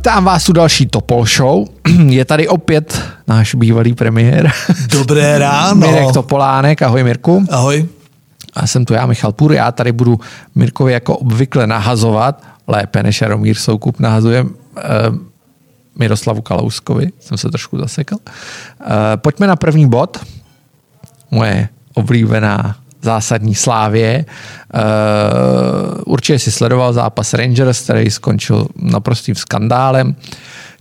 vítám 0.00 0.24
vás 0.24 0.48
u 0.48 0.52
další 0.52 0.86
Topol 0.86 1.26
Show. 1.26 1.66
Je 2.08 2.24
tady 2.24 2.48
opět 2.48 3.02
náš 3.28 3.54
bývalý 3.54 3.94
premiér. 3.94 4.52
Dobré 4.92 5.38
ráno. 5.38 5.86
Mirek 5.86 6.12
Topolánek. 6.12 6.82
Ahoj 6.82 7.04
Mirku. 7.04 7.46
Ahoj. 7.50 7.88
A 8.54 8.66
jsem 8.66 8.84
tu 8.84 8.94
já, 8.94 9.06
Michal 9.06 9.32
Půr. 9.32 9.52
Já 9.52 9.72
tady 9.72 9.92
budu 9.92 10.20
Mirkovi 10.54 10.92
jako 10.92 11.16
obvykle 11.16 11.66
nahazovat, 11.66 12.42
lépe 12.66 13.02
než 13.02 13.20
Jaromír 13.20 13.56
Soukup 13.56 14.00
nahazuje 14.00 14.46
eh, 14.78 14.82
Miroslavu 15.98 16.42
Kalouskovi. 16.42 17.10
Jsem 17.20 17.38
se 17.38 17.48
trošku 17.48 17.78
zasekl. 17.78 18.16
Eh, 18.24 18.86
pojďme 19.16 19.46
na 19.46 19.56
první 19.56 19.88
bod. 19.88 20.18
Moje 21.30 21.68
oblíbená 21.94 22.76
zásadní 23.02 23.54
slávě. 23.54 24.24
Uh, 24.74 24.80
určitě 26.06 26.38
si 26.38 26.52
sledoval 26.52 26.92
zápas 26.92 27.34
Rangers, 27.34 27.80
který 27.80 28.10
skončil 28.10 28.66
naprostým 28.76 29.34
skandálem. 29.34 30.16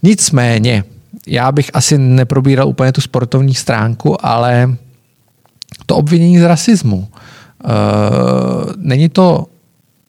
Nicméně, 0.03 0.83
já 1.27 1.51
bych 1.51 1.71
asi 1.73 1.97
neprobíral 1.97 2.67
úplně 2.67 2.91
tu 2.91 3.01
sportovní 3.01 3.53
stránku, 3.53 4.25
ale 4.25 4.75
to 5.85 5.95
obvinění 5.95 6.39
z 6.39 6.43
rasismu. 6.43 7.07
Uh, 7.65 7.71
není 8.77 9.09
to 9.09 9.45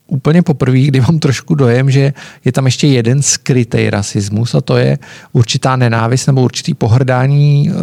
úplně 0.07 0.43
poprvé, 0.43 0.79
kdy 0.81 1.01
mám 1.01 1.19
trošku 1.19 1.55
dojem, 1.55 1.91
že 1.91 2.13
je 2.45 2.53
tam 2.53 2.65
ještě 2.65 2.87
jeden 2.87 3.23
skrytý 3.23 3.91
rasismus 3.91 4.55
a 4.55 4.61
to 4.61 4.77
je 4.77 4.99
určitá 5.33 5.77
nenávist 5.77 6.27
nebo 6.27 6.43
určitý 6.43 6.75
pohrdání 6.75 7.71
uh, 7.71 7.77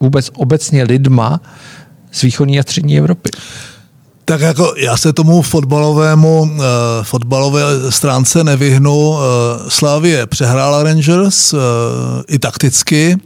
vůbec 0.00 0.30
obecně 0.34 0.82
lidma, 0.82 1.40
z 2.12 2.22
východní 2.22 2.60
a 2.60 2.62
střední 2.62 2.98
Evropy. 2.98 3.30
Tak 4.24 4.40
jako 4.40 4.74
já 4.76 4.96
se 4.96 5.12
tomu 5.12 5.42
fotbalovému, 5.42 6.40
uh, 6.40 6.58
fotbalové 7.02 7.62
stránce 7.88 8.44
nevyhnu. 8.44 9.10
Uh, 9.10 9.18
Slávě 9.68 10.26
přehrála 10.26 10.82
Rangers 10.82 11.52
uh, 11.52 11.60
i 12.28 12.38
takticky. 12.38 13.16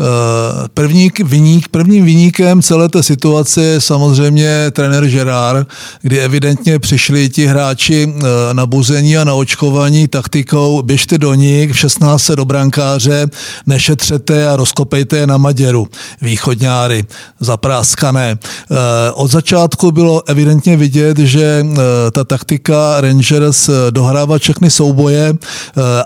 Eh, 0.00 0.68
první 0.74 1.10
vyník, 1.24 1.68
prvním 1.68 2.04
vyníkem 2.04 2.62
celé 2.62 2.88
té 2.88 3.02
situace 3.02 3.62
je 3.62 3.80
samozřejmě 3.80 4.70
trenér 4.70 5.06
Gerard, 5.06 5.68
kdy 6.02 6.20
evidentně 6.20 6.78
přišli 6.78 7.28
ti 7.28 7.46
hráči 7.46 8.14
eh, 8.16 8.24
na 8.54 8.66
buzení 8.66 9.18
a 9.18 9.24
na 9.24 9.34
očkování 9.34 10.08
taktikou 10.08 10.82
běžte 10.82 11.18
do 11.18 11.34
nich, 11.34 11.72
v 11.72 11.78
16 11.78 12.30
do 12.30 12.44
brankáře, 12.44 13.26
nešetřete 13.66 14.48
a 14.48 14.56
rozkopejte 14.56 15.16
je 15.16 15.26
na 15.26 15.36
Maděru, 15.36 15.88
východňáry, 16.22 17.04
zapráskané. 17.40 18.38
Eh, 18.38 18.76
od 19.12 19.30
začátku 19.30 19.92
bylo 19.92 20.22
evidentně 20.26 20.76
vidět, 20.76 21.18
že 21.18 21.66
ta 22.12 22.24
taktika 22.24 23.00
Rangers 23.00 23.70
dohrává 23.90 24.38
všechny 24.38 24.70
souboje 24.70 25.34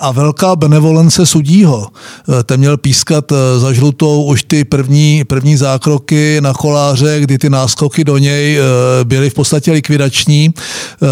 a 0.01 0.13
velká 0.13 0.57
benevolence 0.57 1.27
sudího. 1.27 1.89
Ten 2.45 2.61
měl 2.61 2.77
pískat 2.77 3.33
za 3.59 3.73
žlutou 3.83 4.23
už 4.23 4.43
ty 4.43 4.65
první, 4.65 5.25
první 5.25 5.57
zákroky 5.57 6.39
na 6.41 6.55
koláře, 6.55 7.21
kdy 7.21 7.39
ty 7.39 7.51
náskoky 7.51 8.05
do 8.05 8.19
něj 8.19 8.59
eh, 8.59 8.63
byly 9.05 9.31
v 9.31 9.35
podstatě 9.35 9.73
likvidační, 9.73 10.55
eh, 10.55 11.07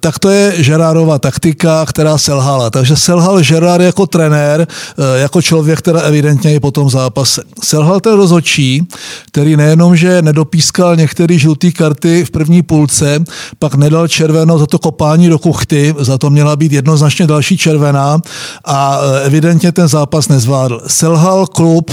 tak 0.00 0.18
to 0.18 0.30
je 0.30 0.62
Žerárova 0.62 1.18
taktika, 1.18 1.86
která 1.86 2.18
selhala. 2.18 2.70
Takže 2.70 2.96
selhal 2.96 3.42
Žerár 3.42 3.80
jako 3.80 4.06
trenér, 4.06 4.66
eh, 4.66 5.20
jako 5.20 5.42
člověk, 5.42 5.78
který 5.78 5.98
evidentně 5.98 6.50
je 6.50 6.60
po 6.60 6.70
tom 6.70 6.90
zápase. 6.90 7.42
Selhal 7.62 8.00
ten 8.00 8.14
rozhodčí, 8.14 8.82
který 9.30 9.56
nejenom, 9.56 9.96
že 9.96 10.22
nedopískal 10.22 10.96
některé 10.96 11.38
žluté 11.38 11.70
karty 11.70 12.24
v 12.24 12.30
první 12.30 12.62
půlce, 12.62 13.22
pak 13.58 13.74
nedal 13.74 14.08
červenou 14.08 14.58
za 14.58 14.66
to 14.66 14.78
kopání 14.78 15.28
do 15.28 15.38
kuchty, 15.38 15.94
za 15.98 16.18
to 16.18 16.30
měla 16.30 16.56
být 16.56 16.72
jednoznačně 16.72 17.26
další 17.26 17.54
červená 17.58 18.18
a 18.64 18.98
evidentně 19.22 19.72
ten 19.72 19.88
zápas 19.88 20.28
nezvládl. 20.28 20.82
Selhal 20.86 21.46
klub, 21.46 21.90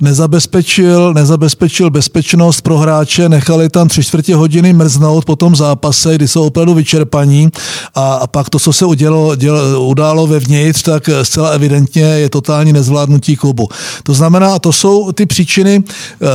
nezabezpečil, 0.00 1.14
nezabezpečil 1.14 1.90
bezpečnost 1.90 2.60
pro 2.60 2.78
hráče, 2.78 3.28
nechali 3.28 3.68
tam 3.68 3.88
tři 3.88 4.04
čtvrtě 4.04 4.36
hodiny 4.36 4.72
mrznout 4.72 5.24
po 5.24 5.36
tom 5.36 5.56
zápase, 5.56 6.14
kdy 6.14 6.28
jsou 6.28 6.46
opravdu 6.46 6.74
vyčerpaní 6.74 7.48
a, 7.94 8.14
a 8.14 8.26
pak 8.26 8.50
to, 8.50 8.58
co 8.58 8.72
se 8.72 8.84
udělo, 8.84 9.36
dělo, 9.36 9.86
událo 9.86 10.26
vevnitř, 10.26 10.82
tak 10.82 11.10
zcela 11.22 11.48
evidentně 11.48 12.02
je 12.02 12.28
totální 12.30 12.72
nezvládnutí 12.72 13.36
klubu. 13.36 13.68
To 14.02 14.14
znamená, 14.14 14.58
to 14.58 14.72
jsou 14.72 15.12
ty 15.12 15.26
příčiny, 15.26 15.82
eh, 15.82 16.26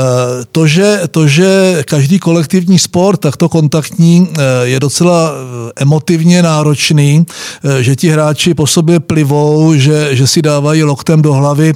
to, 0.52 0.68
že, 0.68 1.02
to, 1.12 1.28
že 1.28 1.82
každý 1.86 2.20
kolektivní 2.20 2.80
sport, 2.80 3.18
takto 3.18 3.50
kontaktní, 3.50 4.28
eh, 4.30 4.42
je 4.64 4.80
docela 4.80 5.32
eh, 5.32 5.72
emotivně 5.76 6.44
náročný, 6.44 7.26
že 7.80 7.96
ti 7.96 8.10
hráči 8.10 8.54
po 8.54 8.68
sobě 8.68 9.00
plivou, 9.00 9.74
že, 9.76 10.16
že 10.16 10.28
si 10.28 10.42
dávají 10.42 10.84
loktem 10.84 11.22
do 11.22 11.34
hlavy, 11.34 11.74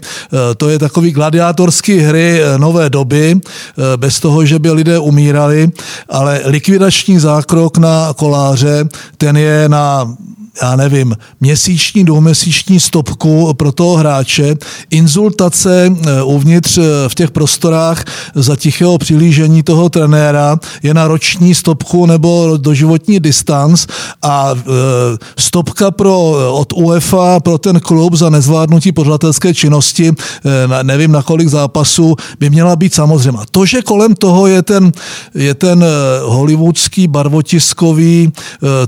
to 0.58 0.70
je 0.70 0.80
takový 0.80 1.12
gladiátor 1.12 1.43
gladiátorské 1.44 1.94
hry 1.94 2.42
eh, 2.42 2.58
nové 2.58 2.90
doby, 2.90 3.36
eh, 3.36 3.98
bez 3.98 4.20
toho, 4.20 4.46
že 4.46 4.60
by 4.60 4.72
lidé 4.72 5.00
umírali, 5.00 5.72
ale 6.10 6.42
likvidační 6.46 7.20
zákrok 7.20 7.78
na 7.78 8.14
koláře, 8.16 8.88
ten 9.18 9.38
je 9.38 9.70
na 9.70 10.16
já 10.62 10.76
nevím, 10.76 11.18
měsíční, 11.42 12.04
dvouměsíční 12.04 12.80
stopku 12.80 13.54
pro 13.54 13.72
toho 13.72 13.96
hráče, 13.96 14.56
inzultace 14.90 15.90
eh, 15.90 16.24
uvnitř 16.24 16.80
v 17.08 17.16
těch 17.16 17.32
prostorách 17.32 18.04
za 18.36 18.56
tichého 18.56 18.98
přilížení 18.98 19.64
toho 19.64 19.90
trenéra 19.90 20.58
je 20.84 20.94
na 20.94 21.08
roční 21.08 21.56
stopku 21.56 22.06
nebo 22.06 22.58
doživotní 22.58 23.20
distanc 23.20 23.88
a 24.22 24.54
stopka 25.38 25.92
pro, 25.92 26.32
od 26.54 26.74
UEFA 26.74 27.40
pro 27.40 27.58
ten 27.58 27.80
klub 27.80 28.14
za 28.14 28.30
nezvládnutí 28.30 28.92
pořadatelské 28.92 29.54
činnosti, 29.54 30.14
nevím 30.84 31.12
na 31.12 31.22
kolik 31.24 31.48
zápasů, 31.48 32.16
by 32.40 32.50
měla 32.50 32.76
být 32.76 32.94
samozřejmě. 32.94 33.40
To, 33.52 33.66
že 33.66 33.82
kolem 33.82 34.16
toho 34.16 34.48
je 34.48 34.62
ten, 34.62 34.92
je 35.36 35.54
ten 35.54 35.86
hollywoodský 36.24 37.08
barvotiskový, 37.08 38.32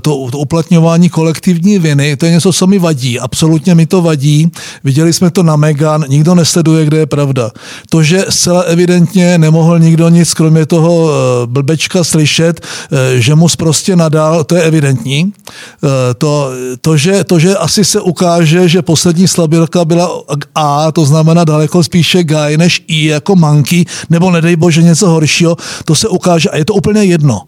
to, 0.02 0.28
to 0.30 0.38
uplatňování 0.38 1.08
kolektiv 1.08 1.46
kolektivní 1.46 1.78
viny, 1.78 2.16
to 2.16 2.26
je 2.26 2.32
něco, 2.32 2.52
co 2.52 2.66
mi 2.66 2.78
vadí. 2.78 3.20
Absolutně 3.20 3.74
mi 3.74 3.86
to 3.86 4.02
vadí. 4.02 4.50
Viděli 4.84 5.12
jsme 5.12 5.30
to 5.30 5.42
na 5.42 5.56
Megan, 5.56 6.04
nikdo 6.08 6.34
nesleduje, 6.34 6.84
kde 6.84 6.98
je 6.98 7.06
pravda. 7.06 7.50
To, 7.88 8.02
že 8.02 8.24
zcela 8.28 8.60
evidentně 8.60 9.38
nemohl 9.38 9.78
nikdo 9.78 10.08
nic, 10.08 10.34
kromě 10.34 10.66
toho 10.66 11.10
eh, 11.10 11.46
blbečka 11.46 12.04
slyšet, 12.04 12.60
eh, 12.60 13.20
že 13.20 13.34
mu 13.34 13.46
prostě 13.58 13.96
nadal, 13.96 14.44
to 14.44 14.54
je 14.54 14.62
evidentní. 14.62 15.32
Eh, 15.32 16.14
to, 16.14 16.50
to, 16.80 16.96
že, 16.96 17.24
to, 17.24 17.38
že 17.38 17.56
asi 17.56 17.84
se 17.84 18.00
ukáže, 18.00 18.68
že 18.68 18.82
poslední 18.82 19.28
slabilka 19.28 19.84
byla 19.84 20.10
A, 20.54 20.92
to 20.92 21.04
znamená 21.04 21.44
daleko 21.44 21.82
spíše 21.82 22.22
guy 22.26 22.56
než 22.56 22.84
I 22.86 23.06
jako 23.06 23.36
monkey, 23.36 23.84
nebo 24.10 24.30
nedej 24.30 24.56
bože 24.56 24.82
něco 24.82 25.08
horšího, 25.08 25.56
to 25.84 25.94
se 25.94 26.08
ukáže 26.08 26.48
a 26.48 26.56
je 26.56 26.64
to 26.64 26.74
úplně 26.74 27.04
jedno. 27.04 27.40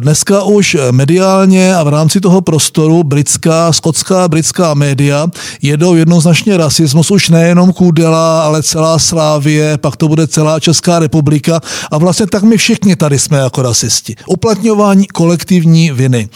Dneska 0.00 0.42
už 0.42 0.76
mediálně 0.90 1.74
a 1.76 1.82
v 1.82 1.88
rámci 1.88 2.20
toho 2.20 2.40
prostoru 2.40 3.02
britská, 3.02 3.72
skotská, 3.72 4.28
britská 4.28 4.74
média 4.74 5.26
jedou 5.62 5.94
jednoznačně 5.94 6.56
rasismus, 6.56 7.10
už 7.10 7.28
nejenom 7.28 7.72
Kudela, 7.72 8.44
ale 8.44 8.62
celá 8.62 8.98
Slávie, 8.98 9.78
pak 9.78 9.96
to 9.96 10.08
bude 10.08 10.26
celá 10.26 10.60
Česká 10.60 10.98
republika 10.98 11.60
a 11.90 11.98
vlastně 11.98 12.26
tak 12.26 12.42
my 12.42 12.56
všichni 12.56 12.96
tady 12.96 13.18
jsme 13.18 13.38
jako 13.38 13.62
rasisti. 13.62 14.16
Uplatňování 14.26 15.06
kolektivní 15.06 15.90
viny. 15.90 16.28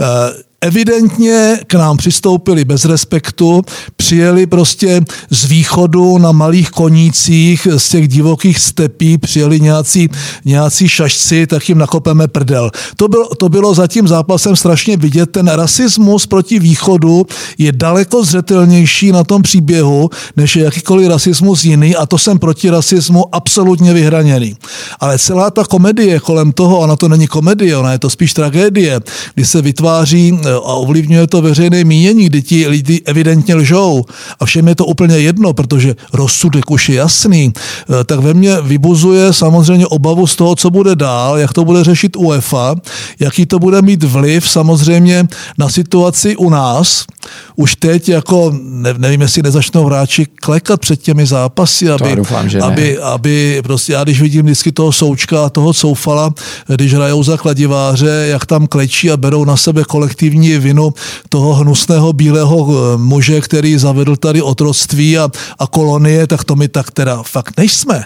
Uh, 0.00 0.06
evidentně 0.60 1.60
k 1.66 1.74
nám 1.74 1.96
přistoupili 1.96 2.64
bez 2.64 2.84
respektu, 2.84 3.62
přijeli 4.02 4.46
prostě 4.46 5.00
z 5.30 5.44
východu 5.44 6.18
na 6.18 6.32
malých 6.32 6.70
konících 6.70 7.66
z 7.76 7.88
těch 7.88 8.08
divokých 8.08 8.58
stepí, 8.58 9.18
přijeli 9.18 9.60
nějací, 9.60 10.08
nějací 10.44 10.88
šašci, 10.88 11.46
tak 11.46 11.68
jim 11.68 11.78
nakopeme 11.78 12.28
prdel. 12.28 12.70
To 12.96 13.08
bylo, 13.08 13.34
to 13.34 13.48
bylo 13.48 13.74
za 13.74 13.86
tím 13.86 14.08
zápasem 14.08 14.56
strašně 14.56 14.96
vidět. 14.96 15.30
Ten 15.30 15.46
rasismus 15.46 16.26
proti 16.26 16.58
východu 16.58 17.26
je 17.58 17.72
daleko 17.72 18.24
zřetelnější 18.24 19.12
na 19.12 19.24
tom 19.24 19.42
příběhu, 19.42 20.10
než 20.36 20.56
je 20.56 20.64
jakýkoliv 20.64 21.08
rasismus 21.08 21.64
jiný 21.64 21.96
a 21.96 22.06
to 22.06 22.18
jsem 22.18 22.38
proti 22.38 22.70
rasismu 22.70 23.34
absolutně 23.34 23.94
vyhraněný. 23.94 24.56
Ale 25.00 25.18
celá 25.18 25.50
ta 25.50 25.64
komedie 25.64 26.20
kolem 26.20 26.52
toho, 26.52 26.78
ona 26.78 26.96
to 26.96 27.08
není 27.08 27.26
komedie, 27.26 27.76
ona 27.76 27.92
je 27.92 27.98
to 27.98 28.10
spíš 28.10 28.34
tragédie, 28.34 29.00
kdy 29.34 29.44
se 29.46 29.62
vytváří 29.62 30.38
a 30.64 30.74
ovlivňuje 30.74 31.26
to 31.26 31.42
veřejné 31.42 31.84
mínění, 31.84 32.26
kdy 32.26 32.42
ti 32.42 32.68
lidi 32.68 33.00
evidentně 33.06 33.54
lžou 33.54 33.91
a 34.40 34.46
všem 34.46 34.68
je 34.68 34.74
to 34.74 34.84
úplně 34.84 35.18
jedno, 35.18 35.52
protože 35.52 35.94
rozsudek 36.12 36.70
už 36.70 36.88
je 36.88 36.94
jasný, 36.96 37.52
eh, 37.52 38.04
tak 38.04 38.20
ve 38.20 38.34
mně 38.34 38.60
vybuzuje 38.60 39.32
samozřejmě 39.32 39.86
obavu 39.86 40.26
z 40.26 40.36
toho, 40.36 40.56
co 40.56 40.70
bude 40.70 40.96
dál, 40.96 41.38
jak 41.38 41.52
to 41.52 41.64
bude 41.64 41.84
řešit 41.84 42.16
UEFA, 42.16 42.74
jaký 43.18 43.46
to 43.46 43.58
bude 43.58 43.82
mít 43.82 44.04
vliv 44.04 44.48
samozřejmě 44.48 45.26
na 45.58 45.68
situaci 45.68 46.36
u 46.36 46.50
nás. 46.50 47.04
Už 47.56 47.76
teď 47.76 48.08
jako, 48.08 48.52
nevím, 48.98 49.20
jestli 49.20 49.42
nezačnou 49.42 49.84
hráči 49.84 50.26
klekat 50.26 50.80
před 50.80 51.02
těmi 51.02 51.26
zápasy, 51.26 51.90
aby, 51.90 52.16
doufám, 52.16 52.48
že 52.48 52.60
aby, 52.60 52.98
aby 52.98 53.60
prostě 53.62 53.92
já 53.92 54.04
když 54.04 54.20
vidím 54.20 54.44
vždycky 54.44 54.72
toho 54.72 54.92
součka 54.92 55.44
a 55.46 55.48
toho 55.48 55.72
soufala, 55.72 56.34
když 56.66 56.94
hrajou 56.94 57.22
za 57.22 57.36
kladiváře, 57.36 58.26
jak 58.30 58.46
tam 58.46 58.66
klečí 58.66 59.10
a 59.10 59.16
berou 59.16 59.44
na 59.44 59.56
sebe 59.56 59.84
kolektivní 59.84 60.58
vinu 60.58 60.94
toho 61.28 61.54
hnusného 61.54 62.12
bílého 62.12 62.68
eh, 62.70 62.96
muže, 62.96 63.40
který 63.40 63.78
zavedl 63.82 64.16
tady 64.16 64.42
otroctví 64.42 65.18
a, 65.18 65.28
a 65.58 65.66
kolonie, 65.66 66.26
tak 66.26 66.44
to 66.44 66.56
my 66.56 66.68
tak 66.68 66.90
teda 66.90 67.22
fakt 67.22 67.56
nejsme. 67.56 68.04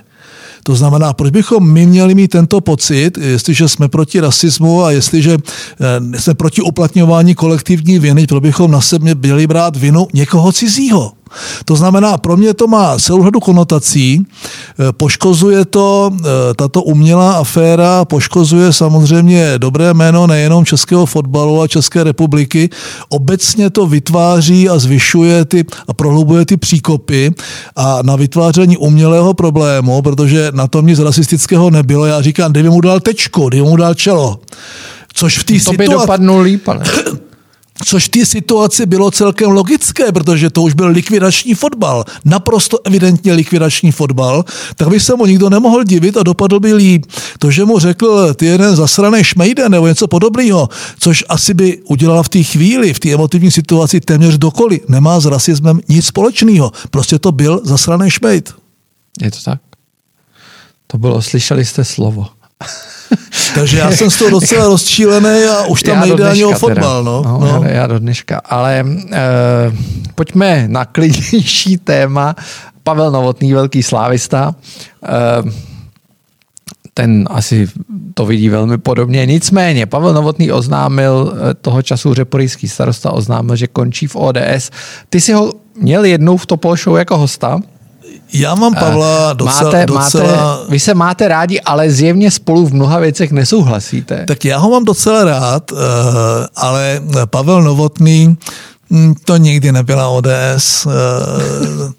To 0.67 0.75
znamená, 0.75 1.12
proč 1.12 1.31
bychom 1.31 1.73
my 1.73 1.87
měli 1.87 2.14
mít 2.14 2.28
tento 2.28 2.61
pocit, 2.61 3.19
jestliže 3.19 3.69
jsme 3.69 3.88
proti 3.88 4.20
rasismu 4.20 4.84
a 4.84 4.90
jestliže 4.90 5.38
eh, 5.38 6.20
jsme 6.20 6.34
proti 6.34 6.62
uplatňování 6.62 7.34
kolektivní 7.34 7.99
viny, 7.99 8.26
proč 8.26 8.43
bychom 8.43 8.70
na 8.70 8.81
sebe 8.81 9.14
měli 9.14 9.46
brát 9.46 9.76
vinu 9.76 10.08
někoho 10.12 10.52
cizího? 10.52 11.16
To 11.64 11.76
znamená, 11.76 12.19
pro 12.19 12.37
mě 12.37 12.55
to 12.55 12.67
má 12.67 12.99
celou 12.99 13.25
řadu 13.25 13.40
konotací, 13.40 14.23
eh, 14.23 14.93
poškozuje 14.93 15.64
to 15.64 16.11
eh, 16.14 16.25
tato 16.56 16.82
umělá 16.82 17.32
aféra, 17.32 18.05
poškozuje 18.05 18.73
samozřejmě 18.73 19.58
dobré 19.58 19.94
jméno 19.94 20.26
nejenom 20.26 20.64
českého 20.64 21.06
fotbalu 21.06 21.62
a 21.62 21.69
České 21.69 22.05
republiky, 22.05 22.70
obecně 23.08 23.70
to 23.70 23.87
vytváří 23.87 24.69
a 24.69 24.78
zvyšuje 24.78 25.44
ty 25.44 25.64
a 25.88 25.93
prohlubuje 25.94 26.46
ty 26.46 26.56
příkopy 26.56 27.34
a 27.76 27.99
na 28.02 28.17
vytváření 28.17 28.76
umělého 28.76 29.34
problému, 29.34 30.02
protože 30.02 30.49
na 30.55 30.67
tom 30.67 30.87
nic 30.87 30.99
rasistického 30.99 31.70
nebylo, 31.70 32.06
já 32.06 32.22
říkám, 32.22 32.52
kdyby 32.52 32.70
mu 32.70 32.81
dal 32.81 33.00
tečku, 33.00 33.49
kdyby 33.49 33.62
mu 33.62 33.76
dal 33.76 33.94
čelo. 33.94 34.40
Což 35.14 35.38
v 35.38 35.44
té 35.44 35.55
situaci... 35.55 35.76
To 35.76 35.82
by 35.82 35.88
dopadnul 35.88 36.40
líp, 36.40 36.69
ale... 36.69 36.84
Což 37.87 38.05
v 38.05 38.09
té 38.09 38.27
situaci 38.27 38.87
bylo 38.87 39.11
celkem 39.11 39.50
logické, 39.50 40.12
protože 40.12 40.50
to 40.50 40.62
už 40.62 40.75
byl 40.75 40.87
likvidační 40.87 41.55
fotbal, 41.55 42.05
naprosto 42.25 42.79
evidentně 42.85 43.33
likvidační 43.33 43.93
fotbal, 43.93 44.44
tak 44.77 44.88
by 44.88 45.00
se 45.00 45.15
mu 45.15 45.27
nikdo 45.27 45.50
nemohl 45.50 45.85
divit 45.85 46.17
a 46.17 46.23
dopadl 46.23 46.61
by 46.61 46.75
líp. 46.75 47.06
To, 47.38 47.50
že 47.50 47.65
mu 47.65 47.79
řekl, 47.79 48.35
ty 48.35 48.47
jeden 48.47 48.77
zasraný 48.77 49.25
šmejde 49.25 49.69
nebo 49.69 49.87
něco 49.87 50.09
podobného, 50.09 50.69
což 50.99 51.25
asi 51.29 51.55
by 51.55 51.79
udělala 51.85 52.23
v 52.23 52.29
té 52.29 52.43
chvíli, 52.43 52.94
v 52.94 53.00
té 53.00 53.12
emotivní 53.12 53.50
situaci 53.50 54.00
téměř 54.00 54.39
dokoli, 54.39 54.81
nemá 54.89 55.21
s 55.21 55.27
rasismem 55.27 55.81
nic 55.89 56.06
společného. 56.06 56.73
Prostě 56.91 57.19
to 57.19 57.32
byl 57.32 57.61
zasraný 57.65 58.11
šmejd. 58.11 58.55
Je 59.23 59.31
to 59.31 59.39
tak? 59.44 59.61
To 60.87 60.99
bylo, 60.99 61.23
slyšeli 61.23 61.65
jste 61.65 61.85
slovo. 61.85 62.27
Takže 63.55 63.79
já 63.79 63.91
jsem 63.91 64.11
z 64.11 64.19
toho 64.19 64.31
docela 64.31 64.67
rozčílený 64.67 65.44
a 65.44 65.67
už 65.67 65.82
tam 65.82 66.00
nejde 66.00 66.29
ani 66.29 66.44
o 66.44 66.53
fotbal. 66.53 67.05
No. 67.05 67.23
No, 67.23 67.38
no. 67.38 67.62
Já, 67.64 67.70
já 67.70 67.87
do 67.87 67.99
dneška. 67.99 68.41
Ale 68.44 68.85
e, 69.12 69.23
pojďme 70.14 70.64
na 70.69 70.85
klidnější 70.85 71.76
téma. 71.85 72.35
Pavel 72.82 73.11
Novotný, 73.11 73.53
velký 73.53 73.82
slávista. 73.82 74.55
E, 75.05 75.76
ten 76.97 77.29
asi 77.31 77.69
to 78.14 78.26
vidí 78.26 78.49
velmi 78.49 78.79
podobně. 78.79 79.26
Nicméně, 79.26 79.87
Pavel 79.87 80.14
Novotný 80.14 80.53
oznámil, 80.53 81.32
eh, 81.35 81.55
toho 81.55 81.82
času 81.82 82.14
řeporijský 82.14 82.69
starosta 82.69 83.12
oznámil, 83.12 83.56
že 83.56 83.67
končí 83.67 84.06
v 84.06 84.17
ODS. 84.17 84.70
Ty 85.08 85.20
si 85.20 85.32
ho 85.32 85.53
měl 85.81 86.05
jednou 86.05 86.37
v 86.37 86.47
Topol 86.47 86.76
Show 86.76 86.97
jako 86.97 87.19
hosta. 87.19 87.61
Já 88.32 88.55
mám 88.55 88.73
eh, 88.76 88.81
Pavla 88.81 89.32
docela, 89.32 89.62
máte, 89.62 89.87
docela... 89.87 90.26
Máte, 90.26 90.70
vy 90.70 90.81
se 90.81 90.94
máte 90.94 91.28
rádi, 91.28 91.61
ale 91.61 91.90
zjevně 91.90 92.31
spolu 92.31 92.67
v 92.67 92.75
mnoha 92.75 92.99
věcech 92.99 93.32
nesouhlasíte. 93.32 94.25
Tak 94.28 94.44
já 94.44 94.58
ho 94.58 94.70
mám 94.70 94.84
docela 94.84 95.25
rád, 95.25 95.73
eh, 95.73 95.76
ale 96.56 97.00
Pavel 97.31 97.62
Novotný 97.62 98.37
to 99.25 99.37
nikdy 99.37 99.73
nebyla 99.73 100.09
ODS. 100.09 100.87
Eh, 100.87 100.91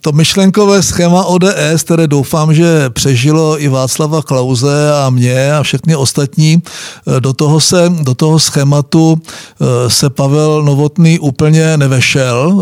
to 0.01 0.11
myšlenkové 0.11 0.83
schéma 0.83 1.25
ODS, 1.25 1.83
které 1.83 2.07
doufám, 2.07 2.53
že 2.53 2.89
přežilo 2.89 3.61
i 3.61 3.67
Václava 3.67 4.21
Klauze 4.21 4.93
a 4.93 5.09
mě 5.09 5.53
a 5.53 5.63
všechny 5.63 5.95
ostatní, 5.95 6.63
eh, 7.07 7.19
do 7.19 7.33
toho, 7.33 7.59
se, 7.59 7.91
do 8.01 8.15
toho 8.15 8.39
schématu 8.39 9.21
eh, 9.21 9.89
se 9.89 10.09
Pavel 10.09 10.63
Novotný 10.63 11.19
úplně 11.19 11.77
nevešel 11.77 12.61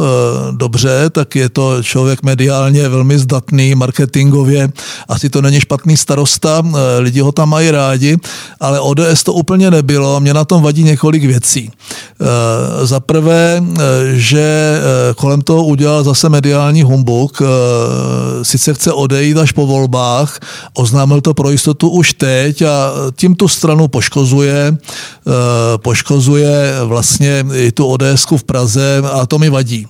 dobře, 0.51 1.09
tak 1.09 1.35
je 1.35 1.49
to 1.49 1.83
člověk 1.83 2.23
mediálně 2.23 2.89
velmi 2.89 3.19
zdatný, 3.19 3.75
marketingově, 3.75 4.69
asi 5.07 5.29
to 5.29 5.41
není 5.41 5.59
špatný 5.59 5.97
starosta, 5.97 6.63
lidi 6.99 7.19
ho 7.19 7.31
tam 7.31 7.49
mají 7.49 7.71
rádi, 7.71 8.17
ale 8.59 8.79
ODS 8.79 9.23
to 9.23 9.33
úplně 9.33 9.71
nebylo, 9.71 10.19
mě 10.19 10.33
na 10.33 10.45
tom 10.45 10.63
vadí 10.63 10.83
několik 10.83 11.23
věcí. 11.23 11.71
Za 12.83 12.99
prvé, 12.99 13.61
že 14.15 14.39
eh, 14.39 15.13
kolem 15.13 15.41
toho 15.41 15.63
udělal 15.63 16.03
zase 16.03 16.29
mediální 16.29 16.83
humbuk, 16.83 17.41
eh, 17.41 17.45
sice 18.45 18.73
chce 18.73 18.93
odejít 18.93 19.37
až 19.37 19.51
po 19.51 19.67
volbách, 19.67 20.39
oznámil 20.73 21.21
to 21.21 21.33
pro 21.33 21.49
jistotu 21.49 21.89
už 21.89 22.13
teď 22.13 22.61
a 22.61 22.91
tím 23.15 23.35
tu 23.35 23.47
stranu 23.47 23.87
poškozuje, 23.87 24.77
eh, 24.77 25.31
poškozuje 25.77 26.73
vlastně 26.83 27.45
i 27.53 27.71
tu 27.71 27.85
ods 27.85 28.25
v 28.37 28.43
Praze 28.43 29.01
a 29.11 29.25
to 29.25 29.39
mi 29.39 29.49
vadí. 29.49 29.87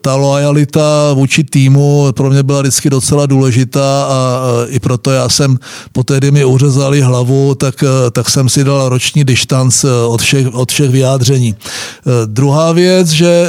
Ta 0.00 0.14
lojalita 0.14 1.12
vůči 1.12 1.44
týmu 1.44 2.06
pro 2.12 2.30
mě 2.30 2.42
byla 2.42 2.60
vždycky 2.60 2.90
docela 2.90 3.26
důležitá 3.26 4.06
a 4.08 4.40
i 4.68 4.78
proto 4.78 5.10
já 5.10 5.28
jsem 5.28 5.58
po 5.92 6.04
té, 6.04 6.18
kdy 6.18 6.30
mi 6.30 6.44
uřezali 6.44 7.00
hlavu, 7.00 7.54
tak, 7.54 7.84
tak 8.12 8.30
jsem 8.30 8.48
si 8.48 8.64
dal 8.64 8.88
roční 8.88 9.24
distanc 9.24 9.84
od 9.84 10.22
všech, 10.22 10.54
od 10.54 10.72
všech 10.72 10.90
vyjádření. 10.90 11.54
Druhá 12.26 12.72
věc, 12.72 12.99
že 13.08 13.46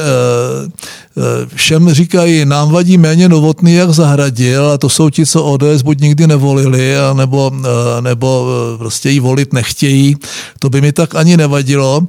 Eh, 1.17 1.47
všem 1.55 1.93
říkají, 1.93 2.45
nám 2.45 2.71
vadí 2.71 2.97
méně 2.97 3.29
novotný 3.29 3.73
jak 3.73 3.89
Zahradil 3.89 4.71
a 4.71 4.77
to 4.77 4.89
jsou 4.89 5.09
ti, 5.09 5.25
co 5.25 5.43
ODS 5.43 5.81
buď 5.83 6.01
nikdy 6.01 6.27
nevolili, 6.27 6.93
nebo, 7.13 7.51
eh, 7.65 8.01
nebo 8.01 8.47
eh, 8.47 8.77
prostě 8.77 9.09
ji 9.09 9.19
volit 9.19 9.53
nechtějí. 9.53 10.15
To 10.59 10.69
by 10.69 10.81
mi 10.81 10.91
tak 10.91 11.15
ani 11.15 11.37
nevadilo. 11.37 12.01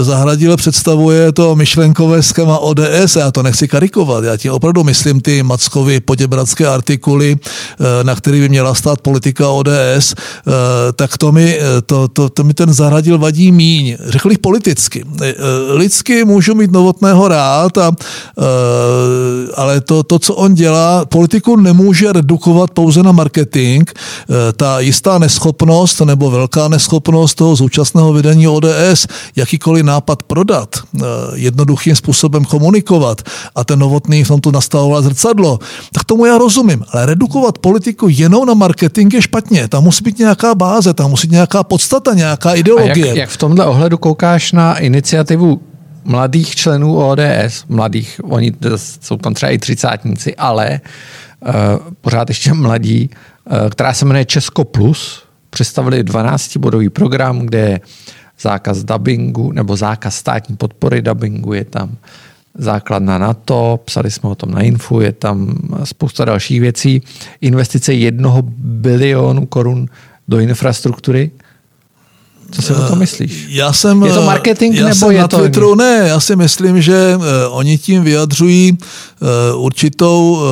Zahradil 0.00 0.56
představuje 0.56 1.32
to 1.32 1.56
myšlenkové 1.56 2.22
schéma 2.22 2.58
ODS, 2.58 3.16
já 3.16 3.30
to 3.30 3.42
nechci 3.42 3.68
karikovat, 3.68 4.24
já 4.24 4.36
ti 4.36 4.50
opravdu 4.50 4.84
myslím 4.84 5.20
ty 5.20 5.42
Mackovi 5.42 6.00
poděbradské 6.00 6.66
artikuly, 6.66 7.36
na 8.02 8.14
který 8.14 8.40
by 8.40 8.48
měla 8.48 8.74
stát 8.74 9.00
politika 9.00 9.48
ODS, 9.48 10.14
tak 10.96 11.18
to 11.18 11.32
mi, 11.32 11.58
to, 11.86 12.08
to, 12.08 12.28
to 12.28 12.44
mi 12.44 12.54
ten 12.54 12.72
Zahradil 12.72 13.18
vadí 13.18 13.52
míň. 13.52 13.96
Řekl 14.06 14.28
bych 14.28 14.38
politicky. 14.38 15.04
Lidsky 15.74 16.24
můžu 16.40 16.54
mít 16.54 16.72
novotného 16.72 17.28
rád 17.28 17.78
a 17.78 17.92
Eh, 18.38 19.52
ale 19.56 19.80
to, 19.80 20.02
to, 20.02 20.18
co 20.18 20.34
on 20.34 20.54
dělá, 20.54 21.04
politiku 21.04 21.56
nemůže 21.56 22.12
redukovat 22.12 22.70
pouze 22.70 23.02
na 23.02 23.12
marketing. 23.12 23.90
Eh, 23.90 24.52
ta 24.52 24.80
jistá 24.80 25.18
neschopnost 25.18 26.00
nebo 26.00 26.30
velká 26.30 26.68
neschopnost 26.68 27.34
toho 27.34 27.56
současného 27.56 28.12
vedení 28.12 28.48
ODS, 28.48 29.06
jakýkoliv 29.36 29.84
nápad 29.84 30.22
prodat, 30.22 30.76
eh, 30.76 31.00
jednoduchým 31.34 31.96
způsobem 31.96 32.44
komunikovat 32.44 33.22
a 33.54 33.64
ten 33.64 33.78
novotný 33.78 34.24
v 34.24 34.28
tomto 34.28 34.52
nastavoval 34.52 35.02
zrcadlo, 35.02 35.58
tak 35.92 36.04
tomu 36.04 36.26
já 36.26 36.38
rozumím. 36.38 36.84
Ale 36.92 37.06
redukovat 37.06 37.58
politiku 37.58 38.06
jenom 38.10 38.46
na 38.46 38.54
marketing 38.54 39.14
je 39.14 39.22
špatně. 39.22 39.68
Tam 39.68 39.84
musí 39.84 40.04
být 40.04 40.18
nějaká 40.18 40.54
báze, 40.54 40.94
tam 40.94 41.10
musí 41.10 41.26
být 41.26 41.32
nějaká 41.32 41.62
podstata, 41.62 42.14
nějaká 42.14 42.54
ideologie. 42.54 43.04
A 43.04 43.08
jak, 43.08 43.16
jak 43.16 43.30
v 43.30 43.36
tomhle 43.36 43.66
ohledu 43.66 43.98
koukáš 43.98 44.52
na 44.52 44.78
iniciativu 44.78 45.69
mladých 46.10 46.56
členů 46.56 46.96
ODS, 46.96 47.64
mladých, 47.68 48.20
oni 48.24 48.52
jsou 48.76 49.16
tam 49.16 49.34
třeba 49.34 49.52
i 49.52 49.58
třicátníci, 49.58 50.36
ale 50.36 50.80
uh, 51.40 51.52
pořád 52.00 52.28
ještě 52.28 52.52
mladí, 52.52 53.10
uh, 53.10 53.70
která 53.70 53.94
se 53.94 54.04
jmenuje 54.04 54.24
Česko 54.24 54.64
Plus, 54.64 55.22
představili 55.50 56.04
12-bodový 56.04 56.90
program, 56.90 57.38
kde 57.38 57.58
je 57.58 57.80
zákaz 58.40 58.84
dubbingu 58.84 59.52
nebo 59.52 59.76
zákaz 59.76 60.16
státní 60.16 60.56
podpory 60.56 61.02
dubbingu, 61.02 61.52
je 61.52 61.64
tam 61.64 61.96
základna 62.54 63.18
na 63.18 63.34
to, 63.34 63.80
psali 63.84 64.10
jsme 64.10 64.30
o 64.30 64.34
tom 64.34 64.50
na 64.50 64.60
Infu, 64.60 65.00
je 65.00 65.12
tam 65.12 65.58
spousta 65.84 66.24
dalších 66.24 66.60
věcí, 66.60 67.02
investice 67.40 67.94
jednoho 67.94 68.42
bilionu 68.56 69.46
korun 69.46 69.86
do 70.28 70.38
infrastruktury, 70.38 71.30
co 72.50 72.62
si 72.62 72.72
o 72.72 72.88
tom 72.88 72.98
myslíš? 72.98 73.46
Já 73.48 73.72
jsem, 73.72 74.02
je 74.02 74.12
to 74.12 74.22
marketing 74.22 74.74
já 74.74 74.84
nebo 74.84 74.94
jsem 74.94 75.10
je 75.10 75.20
na 75.20 75.28
to... 75.28 75.38
Twitteru, 75.38 75.74
ne, 75.74 76.04
já 76.06 76.20
si 76.20 76.36
myslím, 76.36 76.82
že 76.82 77.16
uh, 77.16 77.24
oni 77.50 77.78
tím 77.78 78.02
vyjadřují 78.02 78.78
určitou 79.54 80.42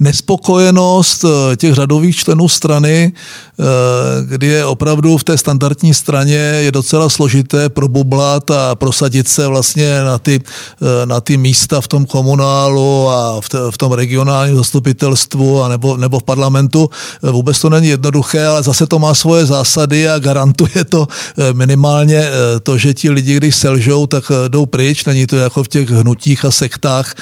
nespokojenost 0.00 1.24
těch 1.56 1.74
řadových 1.74 2.16
členů 2.16 2.48
strany, 2.48 3.12
Eh, 3.60 4.24
kdy 4.26 4.46
je 4.46 4.64
opravdu 4.64 5.18
v 5.18 5.24
té 5.24 5.38
standardní 5.38 5.94
straně 5.94 6.36
je 6.36 6.72
docela 6.72 7.08
složité 7.08 7.68
probublat 7.68 8.50
a 8.50 8.74
prosadit 8.74 9.28
se 9.28 9.46
vlastně 9.46 10.04
na 10.04 10.18
ty, 10.18 10.40
eh, 10.42 11.06
na 11.06 11.20
ty 11.20 11.36
místa 11.36 11.80
v 11.80 11.88
tom 11.88 12.06
komunálu 12.06 13.08
a 13.08 13.40
v, 13.40 13.48
v 13.70 13.78
tom 13.78 13.92
regionálním 13.92 14.56
zastupitelstvu 14.56 15.62
a 15.62 15.68
nebo, 15.68 15.96
nebo 15.96 16.18
v 16.18 16.22
parlamentu. 16.22 16.90
Eh, 17.22 17.30
vůbec 17.30 17.60
to 17.60 17.70
není 17.70 17.88
jednoduché, 17.88 18.46
ale 18.46 18.62
zase 18.62 18.86
to 18.86 18.98
má 18.98 19.14
svoje 19.14 19.46
zásady 19.46 20.08
a 20.08 20.18
garantuje 20.18 20.84
to 20.88 21.08
minimálně 21.52 22.30
to, 22.62 22.78
že 22.78 22.94
ti 22.94 23.10
lidi, 23.10 23.36
když 23.36 23.56
selžou, 23.56 24.06
tak 24.06 24.24
jdou 24.48 24.66
pryč. 24.66 25.04
Není 25.04 25.26
to 25.26 25.36
jako 25.36 25.64
v 25.64 25.68
těch 25.68 25.90
hnutích 25.90 26.44
a 26.44 26.50
sektách, 26.50 27.14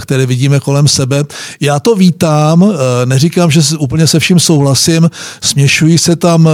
které 0.00 0.26
vidíme 0.26 0.60
kolem 0.60 0.88
sebe. 0.88 1.24
Já 1.60 1.80
to 1.80 1.94
vítám, 2.06 2.72
neříkám, 3.04 3.50
že 3.50 3.60
úplně 3.78 4.06
se 4.06 4.20
vším 4.20 4.40
souhlasím, 4.40 5.10
směšují 5.42 5.98
se 5.98 6.16
tam, 6.16 6.48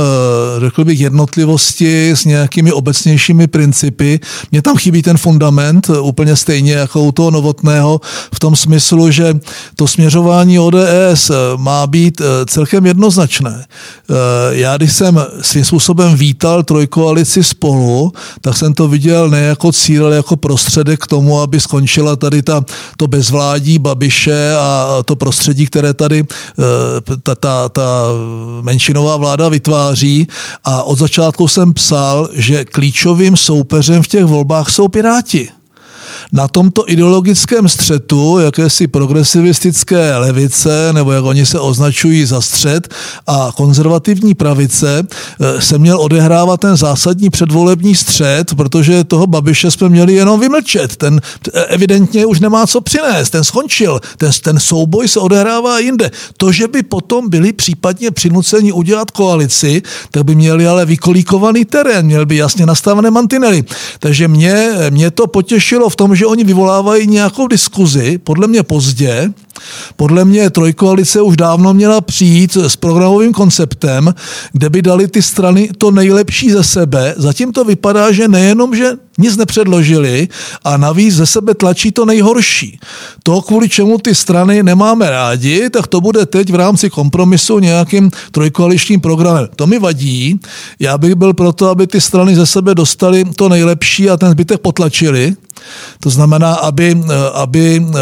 řekl 0.61 0.85
bych, 0.85 1.01
jednotlivosti 1.01 2.11
s 2.11 2.25
nějakými 2.25 2.73
obecnějšími 2.73 3.47
principy. 3.47 4.21
Mně 4.53 4.63
tam 4.63 4.77
chybí 4.77 5.03
ten 5.03 5.17
fundament, 5.19 5.91
úplně 6.01 6.37
stejně 6.37 6.73
jako 6.73 7.03
u 7.03 7.13
toho 7.13 7.31
novotného, 7.31 8.01
v 8.35 8.39
tom 8.39 8.57
smyslu, 8.57 9.11
že 9.11 9.35
to 9.77 9.89
směřování 9.89 10.59
ODS 10.59 11.31
má 11.57 11.87
být 11.87 12.21
celkem 12.47 12.87
jednoznačné. 12.87 13.65
Já, 14.51 14.77
když 14.77 14.93
jsem 14.93 15.21
svým 15.43 15.65
způsobem 15.65 16.17
vítal 16.17 16.63
trojkoalici 16.63 17.45
spolu, 17.45 18.13
tak 18.41 18.57
jsem 18.57 18.75
to 18.75 18.89
viděl 18.89 19.31
ne 19.31 19.41
jako 19.41 19.73
cíl, 19.73 20.07
ale 20.07 20.17
jako 20.17 20.37
prostředek 20.37 21.01
k 21.01 21.07
tomu, 21.07 21.41
aby 21.41 21.61
skončila 21.61 22.17
tady 22.17 22.43
ta, 22.43 22.65
to 22.97 23.07
bezvládí 23.07 23.79
Babiše 23.79 24.55
a 24.59 24.99
to 25.05 25.17
prostředí, 25.17 25.42
které 25.67 25.95
tady 25.95 26.25
eh, 26.25 26.63
ta, 27.23 27.35
ta, 27.35 27.69
ta 27.69 28.07
menšinová 28.63 29.17
vláda 29.17 29.49
vytváří. 29.49 30.29
A 30.65 30.83
od 30.83 30.99
začátku 30.99 31.49
jsem 31.49 31.73
psal, 31.75 32.29
že 32.33 32.65
klíčovým 32.65 33.37
soupeřem 33.37 34.03
v 34.03 34.09
těch 34.09 34.25
volbách 34.25 34.71
jsou 34.71 34.89
Piráti 34.89 35.62
na 36.33 36.49
tomto 36.49 36.91
ideologickém 36.91 37.69
střetu 37.69 38.39
jakési 38.39 38.87
progresivistické 38.87 40.17
levice, 40.17 40.93
nebo 40.93 41.12
jak 41.12 41.25
oni 41.25 41.47
se 41.47 41.61
označují 41.61 42.25
za 42.25 42.41
střed, 42.41 42.95
a 43.27 43.51
konzervativní 43.57 44.35
pravice 44.35 45.07
eh, 45.41 45.61
se 45.61 45.79
měl 45.79 46.01
odehrávat 46.01 46.61
ten 46.61 46.77
zásadní 46.77 47.31
předvolební 47.31 47.95
střed, 47.95 48.55
protože 48.55 49.05
toho 49.05 49.27
Babiše 49.27 49.71
jsme 49.71 49.89
měli 49.89 50.15
jenom 50.15 50.41
vymlčet. 50.41 50.97
Ten 50.97 51.21
evidentně 51.69 52.27
už 52.27 52.41
nemá 52.41 52.67
co 52.67 52.81
přinést, 52.81 53.31
ten 53.31 53.45
skončil, 53.45 54.01
ten, 54.17 54.31
ten 54.43 54.61
souboj 54.61 55.09
se 55.09 55.21
odehrává 55.21 55.79
jinde. 55.79 56.11
To, 56.37 56.53
že 56.53 56.69
by 56.69 56.83
potom 56.83 57.31
byli 57.31 57.53
případně 57.53 58.11
přinuceni 58.11 58.73
udělat 58.73 59.11
koalici, 59.11 59.83
tak 60.11 60.25
by 60.25 60.35
měli 60.35 60.67
ale 60.67 60.85
vykolíkovaný 60.85 61.65
terén, 61.65 62.07
měl 62.07 62.27
by 62.27 62.37
jasně 62.37 62.67
nastavené 62.67 63.11
mantinely. 63.11 63.65
Takže 63.99 64.29
mě, 64.29 64.69
mě 64.91 65.11
to 65.11 65.27
potěšilo 65.27 65.89
v 65.89 65.97
tom, 65.97 66.17
že 66.17 66.22
oni 66.26 66.45
vyvolávají 66.45 67.07
nějakou 67.07 67.47
diskuzi, 67.47 68.19
podle 68.19 68.47
mě 68.47 68.62
pozdě, 68.62 69.33
podle 69.97 70.25
mě 70.25 70.50
trojkoalice 70.50 71.23
už 71.23 71.37
dávno 71.37 71.75
měla 71.75 72.00
přijít 72.00 72.57
s 72.57 72.76
programovým 72.76 73.33
konceptem, 73.33 74.14
kde 74.52 74.71
by 74.71 74.83
dali 74.83 75.09
ty 75.09 75.23
strany 75.23 75.71
to 75.79 75.91
nejlepší 75.91 76.50
ze 76.50 76.64
sebe. 76.64 77.14
Zatím 77.17 77.52
to 77.52 77.64
vypadá, 77.64 78.12
že 78.12 78.29
nejenom, 78.29 78.76
že 78.76 78.93
nic 79.19 79.37
nepředložili 79.37 80.29
a 80.64 80.76
navíc 80.76 81.14
ze 81.14 81.26
sebe 81.26 81.55
tlačí 81.55 81.93
to 81.93 82.05
nejhorší. 82.05 82.79
To, 83.23 83.43
kvůli 83.43 83.69
čemu 83.69 83.99
ty 83.99 84.14
strany 84.14 84.62
nemáme 84.62 85.11
rádi, 85.11 85.71
tak 85.71 85.87
to 85.87 86.00
bude 86.00 86.26
teď 86.26 86.50
v 86.50 86.55
rámci 86.55 86.91
kompromisu 86.91 87.59
nějakým 87.59 88.11
trojkoaličním 88.31 89.00
programem. 89.00 89.49
To 89.57 89.67
mi 89.67 89.79
vadí. 89.79 90.41
Já 90.79 90.99
bych 90.99 91.14
byl 91.14 91.35
proto, 91.35 91.69
aby 91.69 91.87
ty 91.87 92.00
strany 92.00 92.37
ze 92.37 92.47
sebe 92.47 92.75
dostali 92.75 93.25
to 93.25 93.49
nejlepší 93.49 94.11
a 94.11 94.17
ten 94.17 94.31
zbytek 94.31 94.61
potlačili. 94.61 95.37
To 96.00 96.11
znamená, 96.11 96.54
aby, 96.54 96.99
aby 97.35 97.78
eh, 97.78 97.99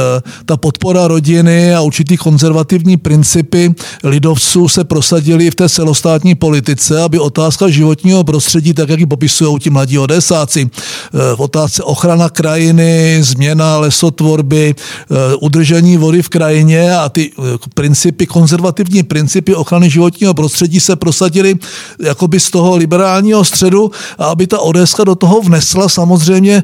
ta 0.46 0.56
podpora 0.56 1.08
rodiny 1.08 1.74
a 1.74 1.80
určitý 1.80 2.16
konzervativní 2.16 2.96
principy 2.96 3.74
lidovců 4.04 4.68
se 4.68 4.84
prosadily 4.84 5.50
v 5.50 5.54
té 5.54 5.68
celostátní 5.68 6.34
politice, 6.34 7.02
aby 7.02 7.18
otázka 7.18 7.68
životního 7.68 8.24
prostředí, 8.24 8.74
tak 8.74 8.88
jak 8.88 9.00
ji 9.00 9.06
popisují 9.06 9.58
ti 9.58 9.70
mladí 9.70 9.98
odesáci, 9.98 10.70
eh, 10.70 11.36
v 11.36 11.40
otázce 11.40 11.82
ochrana 11.82 12.28
krajiny, 12.28 13.18
změna 13.20 13.78
lesotvorby, 13.78 14.74
eh, 14.74 15.14
udržení 15.40 15.96
vody 15.96 16.22
v 16.22 16.28
krajině 16.28 16.96
a 16.96 17.08
ty 17.08 17.30
principy, 17.74 18.26
konzervativní 18.26 19.02
principy 19.02 19.54
ochrany 19.54 19.90
životního 19.90 20.34
prostředí 20.34 20.80
se 20.80 20.96
prosadily 20.96 21.54
jakoby 22.00 22.40
z 22.40 22.50
toho 22.50 22.76
liberálního 22.76 23.44
středu 23.44 23.90
a 24.18 24.24
aby 24.24 24.46
ta 24.46 24.58
Odeska 24.58 25.04
do 25.04 25.14
toho 25.14 25.40
vnesla 25.40 25.88
samozřejmě 25.88 26.62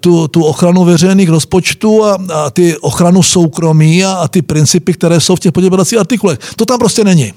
tu, 0.00 0.28
tu 0.32 0.44
ochranu 0.44 0.84
veřejných 0.84 1.28
rozpočtů 1.28 2.04
a, 2.04 2.18
a 2.34 2.50
ty 2.50 2.76
ochranu 2.76 3.22
soukromí 3.22 4.04
a, 4.04 4.12
a 4.12 4.28
ty 4.28 4.42
principy, 4.42 4.92
které 4.92 5.20
jsou 5.20 5.36
v 5.36 5.40
těch 5.40 5.52
poděbadacích 5.52 5.98
artikulech. 5.98 6.38
To 6.56 6.64
tam 6.64 6.78
prostě 6.78 7.04
není. 7.04 7.32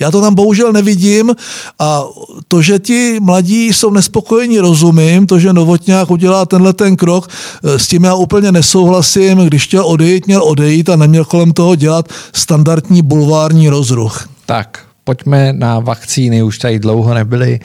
Já 0.00 0.10
to 0.10 0.20
tam 0.20 0.34
bohužel 0.34 0.72
nevidím 0.72 1.34
a 1.78 2.04
to, 2.48 2.62
že 2.62 2.78
ti 2.78 3.20
mladí 3.20 3.66
jsou 3.66 3.90
nespokojení, 3.90 4.58
rozumím, 4.58 5.26
to, 5.26 5.38
že 5.38 5.52
Novotňák 5.52 6.10
udělá 6.10 6.46
tenhle 6.46 6.72
ten 6.72 6.96
krok, 6.96 7.28
eh, 7.28 7.78
s 7.78 7.88
tím 7.88 8.04
já 8.04 8.14
úplně 8.14 8.52
nesouhlasím, 8.52 9.38
když 9.38 9.64
chtěl 9.64 9.86
odejít, 9.86 10.26
měl 10.26 10.42
odejít 10.42 10.88
a 10.88 10.96
neměl 10.96 11.24
kolem 11.24 11.52
toho 11.52 11.74
dělat 11.76 12.08
standardní 12.32 13.02
bulvární 13.02 13.68
rozruch. 13.68 14.28
Tak, 14.46 14.80
pojďme 15.04 15.52
na 15.52 15.78
vakcíny, 15.78 16.42
už 16.42 16.58
tady 16.58 16.78
dlouho 16.78 17.14
nebyly. 17.14 17.60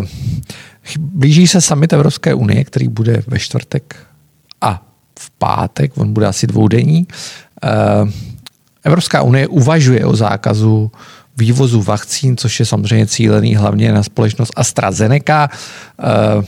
Uh... 0.00 0.06
Blíží 0.98 1.46
se 1.46 1.60
summit 1.60 1.92
Evropské 1.92 2.34
unie, 2.34 2.64
který 2.64 2.88
bude 2.88 3.22
ve 3.26 3.38
čtvrtek 3.38 3.96
a 4.60 4.82
v 5.18 5.30
pátek, 5.30 5.92
on 5.98 6.12
bude 6.12 6.26
asi 6.26 6.46
dvoudenní. 6.46 7.06
Eh, 7.64 7.68
Evropská 8.84 9.22
unie 9.22 9.48
uvažuje 9.48 10.06
o 10.06 10.16
zákazu 10.16 10.92
vývozu 11.36 11.82
vakcín, 11.82 12.36
což 12.36 12.60
je 12.60 12.66
samozřejmě 12.66 13.06
cílený 13.06 13.56
hlavně 13.56 13.92
na 13.92 14.02
společnost 14.02 14.52
AstraZeneca. 14.56 15.48
Eh, 15.50 16.44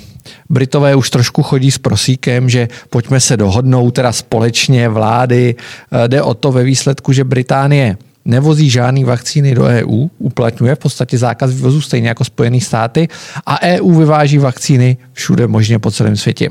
Britové 0.51 0.95
už 0.95 1.11
trošku 1.11 1.43
chodí 1.43 1.71
s 1.71 1.79
prosíkem, 1.79 2.49
že 2.49 2.69
pojďme 2.91 3.21
se 3.21 3.37
dohodnout 3.37 3.91
teda 3.91 4.13
společně 4.13 4.89
vlády. 4.89 5.55
Eh, 5.93 6.09
jde 6.09 6.23
o 6.23 6.35
to 6.35 6.53
ve 6.53 6.65
výsledku, 6.65 7.13
že 7.13 7.25
Británie 7.25 7.97
nevozí 8.27 8.71
žádný 8.71 9.05
vakcíny 9.05 9.55
do 9.55 9.65
EU, 9.65 10.09
uplatňuje 10.19 10.75
v 10.75 10.79
podstatě 10.79 11.19
zákaz 11.19 11.51
vývozu 11.51 11.81
stejně 11.81 12.09
jako 12.09 12.25
Spojené 12.25 12.61
státy 12.61 13.09
a 13.47 13.63
EU 13.63 13.95
vyváží 13.95 14.39
vakcíny 14.39 14.97
všude 15.13 15.47
možně 15.47 15.79
po 15.79 15.91
celém 15.91 16.17
světě. 16.17 16.51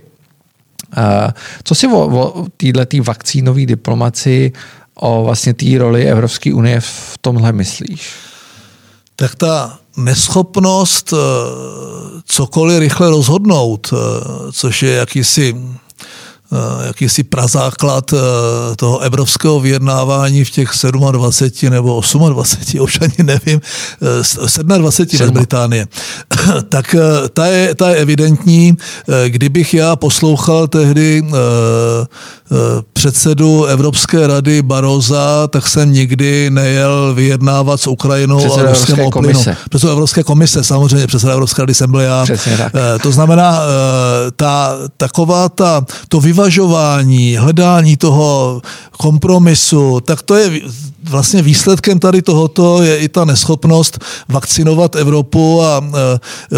Eh, 0.97 1.33
co 1.63 1.75
si 1.75 1.87
o, 1.87 2.29
o 2.29 2.45
této 2.57 3.03
vakcínové 3.03 3.65
diplomaci, 3.65 4.51
o 4.95 5.23
vlastně 5.23 5.53
té 5.53 5.65
roli 5.77 6.07
Evropské 6.07 6.53
unie 6.53 6.79
v 6.79 7.17
tomhle 7.21 7.51
myslíš? 7.51 8.09
Tak 9.15 9.35
ta 9.35 9.79
neschopnost 9.97 11.13
eh, 11.13 11.17
cokoliv 12.25 12.79
rychle 12.79 13.09
rozhodnout, 13.09 13.93
eh, 13.93 13.95
což 14.51 14.83
je 14.83 14.91
jakýsi 14.91 15.55
jakýsi 16.87 17.23
prazáklad 17.23 18.13
eh, 18.13 18.17
toho 18.75 18.99
evropského 18.99 19.59
vyjednávání 19.59 20.43
v 20.43 20.49
těch 20.49 20.69
27 21.11 21.73
nebo 21.73 22.01
28, 22.29 22.79
už 22.81 23.01
ani 23.01 23.23
nevím, 23.23 23.61
27 24.77 25.27
z 25.27 25.31
Británie. 25.31 25.87
tak 26.69 26.95
eh, 26.95 27.29
ta 27.29 27.45
je, 27.45 27.75
ta 27.75 27.89
je 27.89 27.95
evidentní. 27.95 28.77
Kdybych 29.27 29.73
já 29.73 29.95
poslouchal 29.95 30.67
tehdy 30.67 31.23
předsedu 32.93 33.65
Evropské 33.65 34.27
rady 34.27 34.61
Baroza, 34.61 35.47
tak 35.47 35.67
jsem 35.67 35.93
nikdy 35.93 36.49
nejel 36.49 37.13
vyjednávat 37.13 37.81
s 37.81 37.87
Ukrajinou 37.87 38.37
předseda 38.37 38.67
a 38.67 38.69
ruském 38.69 39.09
plynu. 39.11 39.43
Předseda 39.69 39.91
Evropské 39.91 40.23
komise, 40.23 40.63
samozřejmě 40.63 41.07
předseda 41.07 41.33
Evropské 41.33 41.61
rady 41.61 41.73
jsem 41.73 41.91
byl 41.91 41.99
já. 41.99 42.25
tak. 42.57 42.73
To 43.01 43.11
znamená, 43.11 43.59
ta, 44.35 44.77
taková 44.97 45.49
ta, 45.49 45.85
to 46.07 46.19
vyvažování, 46.19 47.37
hledání 47.37 47.97
toho 47.97 48.61
kompromisu, 48.97 49.99
tak 50.05 50.21
to 50.21 50.35
je 50.35 50.61
vlastně 51.09 51.41
výsledkem 51.41 51.99
tady 51.99 52.21
tohoto 52.21 52.83
je 52.83 52.97
i 52.97 53.09
ta 53.09 53.25
neschopnost 53.25 53.99
vakcinovat 54.29 54.95
Evropu 54.95 55.61
a 55.63 55.83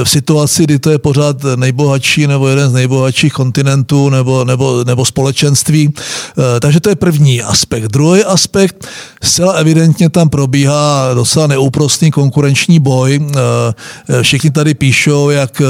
v 0.04 0.10
situaci, 0.10 0.64
kdy 0.64 0.80
to 0.80 0.90
je 0.90 0.98
pořád 0.98 1.38
nejbohatší 1.56 2.28
nebo 2.28 2.48
jeden 2.48 2.70
z 2.70 2.74
nejbohatších 2.74 3.34
kontinentů 3.34 4.10
nebo, 4.10 4.46
nebo, 4.46 4.84
nebo 4.84 5.06
společenství. 5.06 5.77
E, 5.86 6.60
takže 6.60 6.80
to 6.80 6.90
je 6.90 6.96
první 6.96 7.42
aspekt. 7.42 7.84
Druhý 7.84 8.24
aspekt, 8.24 8.88
zcela 9.24 9.54
evidentně 9.54 10.10
tam 10.10 10.30
probíhá 10.30 11.14
docela 11.14 11.48
neúprostný 11.48 12.12
konkurenční 12.12 12.80
boj. 12.80 13.20
E, 13.20 14.24
všichni 14.24 14.52
tady 14.52 14.74
píšou, 14.74 15.30
jak 15.30 15.62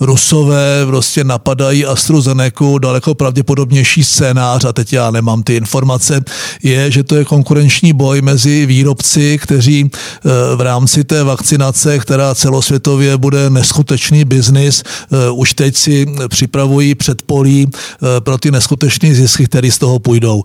Rusové 0.00 0.86
prostě 0.86 1.24
napadají 1.24 1.86
AstraZeneca, 1.86 2.78
daleko 2.78 3.14
pravděpodobnější 3.14 4.04
scénář, 4.04 4.64
a 4.64 4.72
teď 4.72 4.92
já 4.92 5.10
nemám 5.10 5.42
ty 5.42 5.56
informace, 5.56 6.20
je, 6.62 6.90
že 6.90 7.04
to 7.04 7.16
je 7.16 7.24
konkurenční 7.24 7.92
boj 7.92 8.22
mezi 8.22 8.66
výrobci, 8.66 9.38
kteří 9.42 9.90
eh, 9.90 10.56
v 10.56 10.60
rámci 10.60 11.04
té 11.04 11.24
vakcinace, 11.24 11.98
která 11.98 12.34
celosvětově 12.34 13.16
bude 13.16 13.50
neskutečný 13.50 14.24
biznis, 14.24 14.82
eh, 14.82 15.30
už 15.30 15.54
teď 15.54 15.76
si 15.76 16.06
připravují 16.28 16.94
předpolí 16.94 17.68
eh, 17.68 18.20
pro 18.20 18.38
ty 18.38 18.50
neskutečné 18.50 19.14
zisky, 19.14 19.35
které 19.44 19.70
z 19.70 19.78
toho 19.78 19.98
půjdou. 19.98 20.42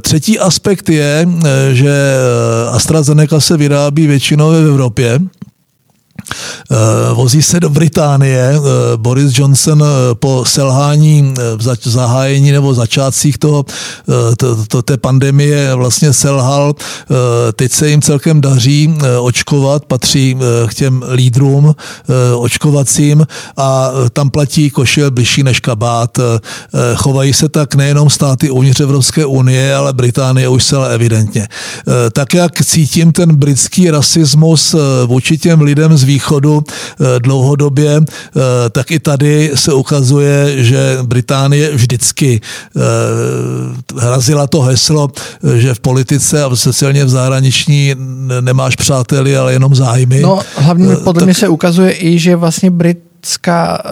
Třetí 0.00 0.38
aspekt 0.38 0.88
je, 0.88 1.28
že 1.72 2.14
AstraZeneca 2.70 3.40
se 3.40 3.56
vyrábí 3.56 4.06
většinou 4.06 4.50
v 4.50 4.68
Evropě, 4.68 5.18
Eh, 5.18 5.37
vozí 7.14 7.42
se 7.42 7.60
do 7.60 7.70
Británie. 7.70 8.52
Eh, 8.54 8.60
Boris 8.96 9.38
Johnson 9.38 9.84
eh, 9.84 10.14
po 10.14 10.44
selhání 10.44 11.34
zahájení 11.82 12.52
nebo 12.52 12.74
začátcích 12.74 13.38
toho, 13.38 13.64
to, 14.36 14.64
to, 14.68 14.82
té 14.82 14.96
pandemie 14.96 15.74
vlastně 15.74 16.12
selhal. 16.12 16.74
Teď 17.56 17.72
se 17.72 17.88
jim 17.88 18.02
celkem 18.02 18.40
daří 18.40 18.94
očkovat, 19.20 19.84
patří 19.84 20.36
k 20.68 20.74
těm 20.74 21.04
lídrům 21.12 21.74
očkovacím 22.36 23.26
a 23.56 23.90
tam 24.12 24.30
platí 24.30 24.70
košil 24.70 25.10
bližší 25.10 25.42
než 25.42 25.60
kabát. 25.60 26.18
Chovají 26.94 27.32
se 27.32 27.48
tak 27.48 27.74
nejenom 27.74 28.10
státy 28.10 28.50
uvnitř 28.50 28.80
Evropské 28.80 29.26
unie, 29.26 29.74
ale 29.74 29.92
Británie 29.92 30.48
už 30.48 30.64
celé 30.64 30.94
evidentně. 30.94 31.48
Tak 32.12 32.34
jak 32.34 32.64
cítím 32.64 33.12
ten 33.12 33.36
britský 33.36 33.90
rasismus 33.90 34.74
vůči 35.06 35.38
těm 35.38 35.60
lidem 35.60 35.96
z 35.96 36.02
východu 36.02 36.17
eh, 36.68 37.20
dlouhodobě, 37.20 38.00
eh, 38.00 38.40
tak 38.70 38.90
i 38.90 38.98
tady 38.98 39.50
se 39.54 39.72
ukazuje, 39.72 40.64
že 40.64 40.98
Británie 41.02 41.74
vždycky 41.74 42.40
eh, 42.76 42.80
hrazila 44.00 44.46
to 44.46 44.62
heslo, 44.62 45.10
že 45.54 45.74
v 45.74 45.80
politice 45.80 46.44
a 46.44 46.56
speciálně 46.56 47.04
v 47.04 47.08
zahraniční 47.08 47.94
nemáš 48.40 48.76
přáteli, 48.76 49.36
ale 49.36 49.52
jenom 49.52 49.74
zájmy. 49.74 50.20
No, 50.20 50.40
hlavně 50.56 50.96
podle 50.96 51.20
tak... 51.20 51.24
mě 51.24 51.34
se 51.34 51.48
ukazuje 51.48 51.92
i, 51.92 52.18
že 52.18 52.36
vlastně 52.36 52.70
Brit 52.70 53.08
britská, 53.18 53.82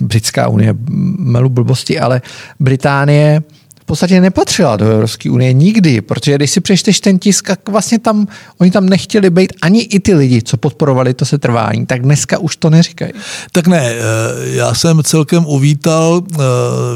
britská 0.00 0.48
unie, 0.48 0.74
melu 1.18 1.48
blbosti, 1.48 2.00
ale 2.00 2.22
Británie 2.60 3.42
podstatě 3.88 4.20
nepatřila 4.20 4.76
do 4.76 4.90
Evropské 4.90 5.30
unie 5.30 5.52
nikdy, 5.52 6.00
protože 6.00 6.34
když 6.34 6.50
si 6.50 6.60
přečteš 6.60 7.00
ten 7.00 7.18
tisk, 7.18 7.46
tak 7.46 7.68
vlastně 7.68 7.98
tam, 7.98 8.26
oni 8.58 8.70
tam 8.70 8.88
nechtěli 8.88 9.30
být 9.30 9.52
ani 9.62 9.80
i 9.80 10.00
ty 10.00 10.14
lidi, 10.14 10.42
co 10.42 10.56
podporovali 10.56 11.14
to 11.14 11.24
setrvání, 11.24 11.86
tak 11.86 12.02
dneska 12.02 12.38
už 12.38 12.56
to 12.56 12.70
neříkají. 12.70 13.12
Tak 13.52 13.66
ne, 13.66 13.80
eh, 13.80 14.00
já 14.40 14.74
jsem 14.74 15.02
celkem 15.02 15.46
uvítal 15.46 16.22
eh, 16.22 16.36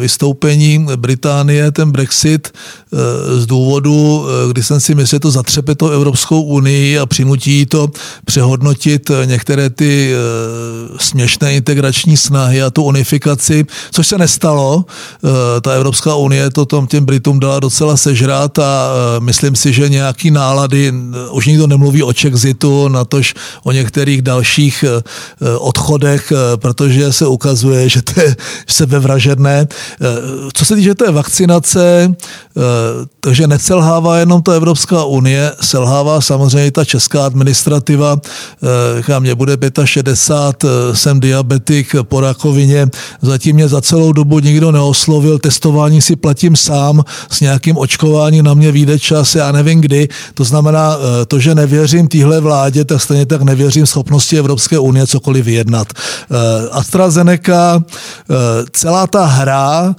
vystoupení 0.00 0.86
Británie, 0.96 1.70
ten 1.72 1.90
Brexit 1.90 2.48
eh, 2.52 2.96
z 3.40 3.46
důvodu, 3.46 4.26
kdy 4.50 4.62
jsem 4.62 4.80
si 4.80 4.94
myslel, 4.94 5.16
že 5.16 5.20
to 5.20 5.30
zatřepe 5.30 5.74
to 5.74 5.90
Evropskou 5.90 6.42
unii 6.42 6.98
a 6.98 7.06
přinutí 7.06 7.66
to 7.66 7.88
přehodnotit 8.24 9.10
některé 9.24 9.70
ty 9.70 10.14
směšné 10.96 11.54
integrační 11.54 12.16
snahy 12.16 12.62
a 12.62 12.70
tu 12.70 12.82
unifikaci, 12.82 13.66
což 13.90 14.06
se 14.06 14.18
nestalo. 14.18 14.84
Ta 15.62 15.72
Evropská 15.72 16.14
unie 16.14 16.50
to 16.50 16.66
tom 16.82 16.86
těm 16.86 17.04
Britům 17.04 17.40
dala 17.40 17.60
docela 17.60 17.96
sežrat 17.96 18.58
a 18.58 18.90
e, 19.16 19.20
myslím 19.20 19.56
si, 19.56 19.72
že 19.72 19.88
nějaký 19.88 20.30
nálady, 20.30 20.92
už 21.30 21.46
nikdo 21.46 21.66
nemluví 21.66 22.02
o 22.02 22.12
Chexitu, 22.12 22.88
natož 22.88 23.34
o 23.62 23.72
některých 23.72 24.22
dalších 24.22 24.84
e, 24.84 24.88
e, 24.88 25.56
odchodech, 25.56 26.32
protože 26.56 27.12
se 27.12 27.26
ukazuje, 27.26 27.88
že 27.88 28.02
to 28.02 28.20
je 28.20 28.36
sebevražedné. 28.66 29.68
Co 30.54 30.64
se 30.64 30.76
týče 30.76 30.94
té 30.94 31.10
vakcinace, 31.10 32.14
takže 33.20 33.46
necelhává 33.46 34.18
jenom 34.18 34.42
ta 34.42 34.52
Evropská 34.52 35.04
unie, 35.04 35.52
selhává 35.60 36.20
samozřejmě 36.20 36.70
ta 36.70 36.84
česká 36.84 37.26
administrativa. 37.26 38.16
Já 39.08 39.18
mě 39.18 39.34
bude 39.34 39.56
65, 39.84 40.70
jsem 40.96 41.20
diabetik 41.20 41.94
po 42.02 42.20
rakovině, 42.20 42.88
zatím 43.22 43.56
mě 43.56 43.68
za 43.68 43.80
celou 43.80 44.12
dobu 44.12 44.38
nikdo 44.38 44.72
neoslovil, 44.72 45.38
testování 45.38 46.02
si 46.02 46.16
platím 46.16 46.56
sám 46.56 46.71
sám 46.72 47.04
s 47.30 47.40
nějakým 47.40 47.76
očkováním 47.76 48.44
na 48.44 48.54
mě 48.54 48.72
vyjde 48.72 48.98
čas, 48.98 49.34
já 49.34 49.52
nevím 49.52 49.80
kdy. 49.80 50.08
To 50.34 50.44
znamená, 50.44 50.96
eh, 50.96 51.26
to, 51.26 51.38
že 51.38 51.54
nevěřím 51.54 52.08
téhle 52.08 52.40
vládě, 52.40 52.84
tak 52.84 53.02
stejně 53.02 53.26
tak 53.26 53.42
nevěřím 53.42 53.86
schopnosti 53.86 54.38
Evropské 54.38 54.78
unie 54.78 55.06
cokoliv 55.06 55.44
vyjednat. 55.44 55.88
Eh, 55.92 56.68
AstraZeneca, 56.72 57.76
eh, 57.76 58.34
celá 58.72 59.06
ta 59.06 59.24
hra 59.26 59.94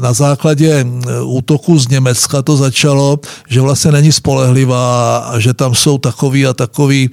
na 0.00 0.12
základě 0.12 0.84
útoku 1.24 1.78
z 1.78 1.88
Německa 1.88 2.42
to 2.42 2.56
začalo, 2.56 3.18
že 3.48 3.60
vlastně 3.60 3.92
není 3.92 4.12
spolehlivá 4.12 5.16
a 5.18 5.38
že 5.38 5.54
tam 5.54 5.74
jsou 5.74 5.98
takový 5.98 6.46
a 6.46 6.52
takový 6.52 7.10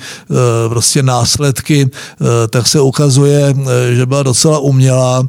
prostě 0.67 1.03
následky, 1.03 1.89
tak 2.49 2.67
se 2.67 2.81
ukazuje, 2.81 3.53
že 3.93 4.05
byla 4.05 4.23
docela 4.23 4.59
umělá. 4.59 5.23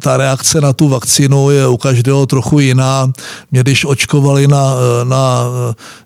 Ta 0.00 0.16
reakce 0.16 0.60
na 0.60 0.72
tu 0.72 0.88
vakcínu 0.88 1.50
je 1.50 1.67
u 1.68 1.76
každého 1.76 2.26
trochu 2.26 2.58
jiná. 2.58 3.12
Mě 3.50 3.60
když 3.60 3.84
očkovali 3.84 4.48
na, 4.48 4.74
na 5.04 5.44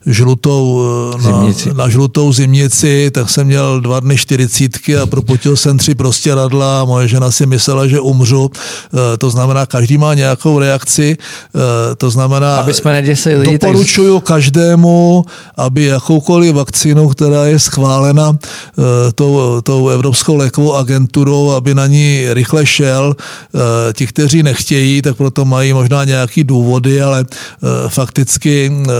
žlutou, 0.06 0.82
na, 1.22 1.44
na 1.72 1.88
žlutou 1.88 2.32
zimnici, 2.32 3.10
tak 3.10 3.30
jsem 3.30 3.46
měl 3.46 3.80
dva 3.80 4.00
dny 4.00 4.16
čtyřicítky 4.16 4.96
a 4.96 5.06
proputil 5.06 5.56
jsem 5.56 5.78
tři 5.78 5.94
prostě 5.94 6.34
radla 6.34 6.84
moje 6.84 7.08
žena 7.08 7.30
si 7.30 7.46
myslela, 7.46 7.86
že 7.86 8.00
umřu. 8.00 8.50
Eh, 8.52 9.16
to 9.16 9.30
znamená, 9.30 9.66
každý 9.66 9.98
má 9.98 10.14
nějakou 10.14 10.58
reakci. 10.58 11.16
Eh, 11.16 11.94
to 11.94 12.10
znamená, 12.10 12.56
aby 12.56 12.74
jsme 12.74 12.92
neděsili 12.92 13.36
lidi, 13.36 13.58
doporučuju 13.58 14.20
tak... 14.20 14.24
každému, 14.24 15.24
aby 15.56 15.84
jakoukoliv 15.84 16.54
vakcínu, 16.54 17.08
která 17.08 17.44
je 17.46 17.58
schválena 17.58 18.36
eh, 18.36 19.12
tou, 19.12 19.60
tou 19.60 19.88
Evropskou 19.88 20.36
lékovou 20.36 20.74
agenturou, 20.74 21.50
aby 21.50 21.74
na 21.74 21.86
ní 21.86 22.26
rychle 22.32 22.66
šel. 22.66 23.16
Ti, 23.92 24.06
kteří 24.06 24.42
nechtějí, 24.42 25.02
tak 25.02 25.16
proto 25.16 25.44
mají 25.52 25.72
možná 25.72 26.04
nějaký 26.04 26.44
důvody, 26.44 27.02
ale 27.02 27.20
e, 27.20 27.88
fakticky 27.88 28.72
e, 28.72 28.90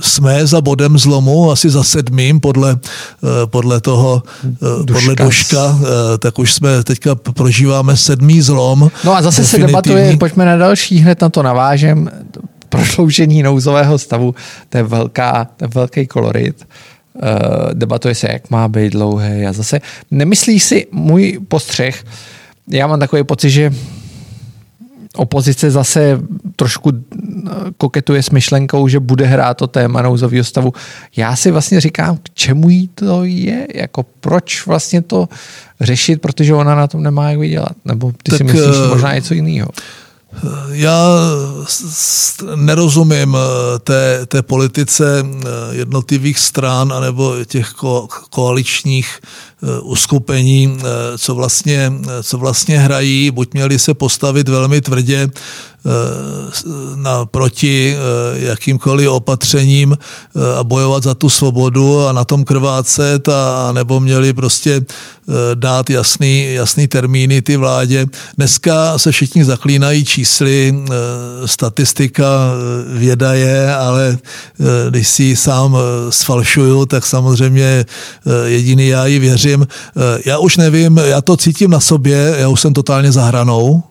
jsme 0.00 0.46
za 0.46 0.60
bodem 0.60 0.98
zlomu, 0.98 1.50
asi 1.50 1.70
za 1.70 1.82
sedmým 1.82 2.40
podle, 2.40 2.72
e, 2.72 3.46
podle 3.46 3.80
toho, 3.80 4.22
Duška. 4.60 4.92
podle 4.92 5.14
Duška, 5.16 5.78
tak 6.18 6.38
už 6.38 6.52
jsme 6.52 6.84
teďka 6.84 7.14
prožíváme 7.14 7.96
sedmý 7.96 8.42
zlom. 8.42 8.90
No 9.04 9.16
a 9.16 9.22
zase 9.22 9.44
se 9.44 9.58
debatuje, 9.58 10.16
pojďme 10.16 10.44
na 10.44 10.56
další, 10.56 10.98
hned 10.98 11.20
na 11.20 11.28
to 11.28 11.42
navážem, 11.42 12.10
prodloužení 12.68 13.42
nouzového 13.42 13.98
stavu, 13.98 14.34
to 14.68 14.78
je, 14.78 14.82
velká, 14.82 15.48
to 15.56 15.64
je 15.64 15.68
velký 15.74 16.06
kolorit. 16.06 16.68
Uh, 17.16 17.72
debatuje 17.72 18.14
se, 18.14 18.28
jak 18.32 18.50
má 18.50 18.68
být 18.68 18.92
dlouhý 18.92 19.46
a 19.48 19.52
zase 19.52 19.80
nemyslíš 20.10 20.62
si 20.62 20.86
můj 20.92 21.40
postřeh, 21.48 22.04
já 22.68 22.86
mám 22.86 23.00
takový 23.00 23.24
pocit, 23.24 23.50
že 23.50 23.72
opozice 25.16 25.70
zase 25.70 26.20
trošku 26.56 26.92
eh, 26.92 27.50
koketuje 27.76 28.22
s 28.22 28.30
myšlenkou, 28.30 28.88
že 28.88 29.00
bude 29.00 29.26
hrát 29.26 29.54
to 29.54 29.66
téma 29.66 30.02
nouzového 30.02 30.44
stavu. 30.44 30.72
Já 31.16 31.36
si 31.36 31.50
vlastně 31.50 31.80
říkám, 31.80 32.16
k 32.16 32.30
čemu 32.34 32.70
jí 32.70 32.88
to 32.88 33.24
je, 33.24 33.66
jako 33.74 34.06
proč 34.20 34.66
vlastně 34.66 35.02
to 35.02 35.28
řešit, 35.80 36.20
protože 36.20 36.54
ona 36.54 36.74
na 36.74 36.86
tom 36.86 37.02
nemá 37.02 37.30
jak 37.30 37.38
vydělat. 37.38 37.76
Nebo 37.84 38.12
ty 38.22 38.30
tak, 38.30 38.38
si 38.38 38.44
myslíš 38.44 38.76
uh, 38.76 38.88
možná 38.88 39.14
něco 39.14 39.34
jiného? 39.34 39.68
Já 40.70 41.08
nerozumím 42.54 43.36
eh, 43.36 43.78
té, 43.78 44.26
té 44.26 44.42
politice 44.42 45.26
jednotlivých 45.70 46.38
stran 46.38 46.92
anebo 46.92 47.44
těch 47.44 47.70
ko, 47.70 48.08
koaličních 48.30 49.20
Eh, 49.62 49.80
uskupení, 49.80 50.78
eh, 50.78 51.18
co 51.18 51.34
vlastně, 51.34 51.92
eh, 52.08 52.22
co 52.22 52.38
vlastně 52.38 52.78
hrají, 52.78 53.30
buď 53.30 53.52
měli 53.52 53.78
se 53.78 53.94
postavit 53.94 54.48
velmi 54.48 54.80
tvrdě 54.80 55.30
na, 56.94 57.26
proti 57.26 57.96
jakýmkoliv 58.34 59.08
opatřením 59.08 59.98
a 60.58 60.64
bojovat 60.64 61.02
za 61.02 61.14
tu 61.14 61.28
svobodu 61.28 62.06
a 62.06 62.12
na 62.12 62.24
tom 62.24 62.44
krvácet 62.44 63.28
a 63.28 63.72
nebo 63.72 64.00
měli 64.00 64.32
prostě 64.32 64.80
dát 65.54 65.90
jasný, 65.90 66.54
jasný 66.54 66.88
termíny 66.88 67.42
ty 67.42 67.56
vládě. 67.56 68.06
Dneska 68.36 68.98
se 68.98 69.12
všichni 69.12 69.44
zaklínají 69.44 70.04
čísly, 70.04 70.74
statistika 71.46 72.28
věda 72.86 73.34
je, 73.34 73.74
ale 73.74 74.18
když 74.90 75.08
si 75.08 75.22
ji 75.22 75.36
sám 75.36 75.76
sfalšuju, 76.10 76.86
tak 76.86 77.06
samozřejmě 77.06 77.84
jediný 78.44 78.88
já 78.88 79.06
ji 79.06 79.18
věřím. 79.18 79.66
Eh, 79.96 80.20
já 80.24 80.38
už 80.38 80.56
nevím, 80.56 80.96
já 80.96 81.20
to 81.20 81.36
cítím 81.36 81.70
na 81.70 81.80
sobě, 81.80 82.34
já 82.38 82.48
už 82.48 82.60
jsem 82.60 82.72
totálně 82.72 83.12
zahranou. 83.12 83.82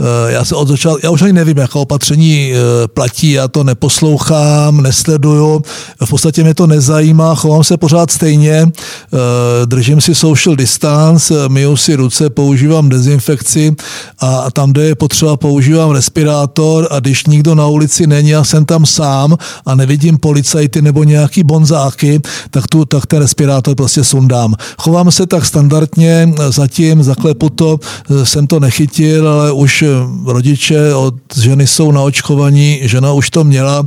Eh, 0.00 0.32
já 0.32 0.44
se 0.44 0.54
od 0.54 0.68
začátku, 0.68 1.00
já 1.02 1.10
už 1.10 1.22
ani 1.22 1.32
nevím, 1.32 1.58
jaká 1.58 1.78
opatření 1.78 2.52
eh, 2.52 2.88
platí, 2.88 3.30
já 3.30 3.48
to 3.48 3.64
neposlouchám, 3.64 4.80
nesleduju, 4.80 5.62
v 6.04 6.10
podstatě 6.10 6.42
mě 6.42 6.54
to 6.54 6.66
nezajímá, 6.66 7.34
chovám 7.34 7.64
se 7.64 7.76
pořád 7.76 8.10
stejně, 8.10 8.66
eh, 8.66 9.66
držím 9.66 10.00
si 10.00 10.14
social 10.14 10.56
distance, 10.56 11.48
myju 11.48 11.76
si 11.76 11.94
ruce, 11.94 12.30
používám 12.30 12.88
dezinfekci 12.88 13.74
a 14.18 14.50
tam, 14.50 14.72
kde 14.72 14.84
je 14.84 14.94
potřeba, 14.94 15.36
používám 15.36 15.90
respirátor 15.90 16.88
a 16.90 17.00
když 17.00 17.26
nikdo 17.26 17.54
na 17.54 17.66
ulici 17.66 18.06
není, 18.06 18.28
já 18.28 18.44
jsem 18.44 18.64
tam 18.64 18.86
sám 18.86 19.36
a 19.66 19.74
nevidím 19.74 20.18
policajty 20.18 20.82
nebo 20.82 21.04
nějaký 21.04 21.42
bonzáky, 21.42 22.20
tak, 22.50 22.66
tu, 22.66 22.84
tak 22.84 23.06
ten 23.06 23.18
respirátor 23.18 23.74
prostě 23.74 24.04
sundám. 24.04 24.54
Chovám 24.78 25.10
se 25.10 25.26
tak 25.26 25.46
standardně, 25.46 26.34
zatím 26.48 27.02
zaklepu 27.02 27.50
to, 27.50 27.78
jsem 28.24 28.46
to 28.46 28.60
nechytil, 28.60 29.28
ale 29.28 29.51
už 29.52 29.84
rodiče 30.26 30.94
od 30.94 31.14
ženy 31.40 31.66
jsou 31.66 31.92
naočkovaní, 31.92 32.80
žena 32.82 33.12
už 33.12 33.30
to 33.30 33.44
měla, 33.44 33.86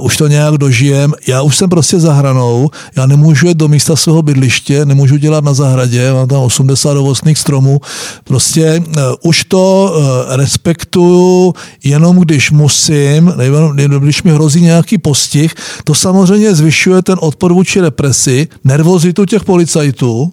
už 0.00 0.16
to 0.16 0.28
nějak 0.28 0.54
dožijem. 0.54 1.12
Já 1.26 1.42
už 1.42 1.56
jsem 1.56 1.70
prostě 1.70 2.00
za 2.00 2.12
hranou, 2.12 2.70
já 2.96 3.06
nemůžu 3.06 3.48
jít 3.48 3.56
do 3.56 3.68
místa 3.68 3.96
svého 3.96 4.22
bydliště, 4.22 4.84
nemůžu 4.84 5.16
dělat 5.16 5.44
na 5.44 5.54
zahradě, 5.54 6.12
mám 6.12 6.28
tam 6.28 6.40
80 6.40 6.96
ovocných 6.96 7.38
stromů. 7.38 7.80
Prostě 8.24 8.82
už 9.22 9.44
to 9.44 9.94
respektuju 10.28 11.54
jenom 11.84 12.18
když 12.18 12.50
musím, 12.50 13.32
nebo 13.36 13.98
když 13.98 14.22
mi 14.22 14.32
hrozí 14.32 14.60
nějaký 14.60 14.98
postih, 14.98 15.54
to 15.84 15.94
samozřejmě 15.94 16.54
zvyšuje 16.54 17.02
ten 17.02 17.16
odpor 17.20 17.52
vůči 17.52 17.80
represi, 17.80 18.48
nervozitu 18.64 19.24
těch 19.24 19.44
policajtů. 19.44 20.32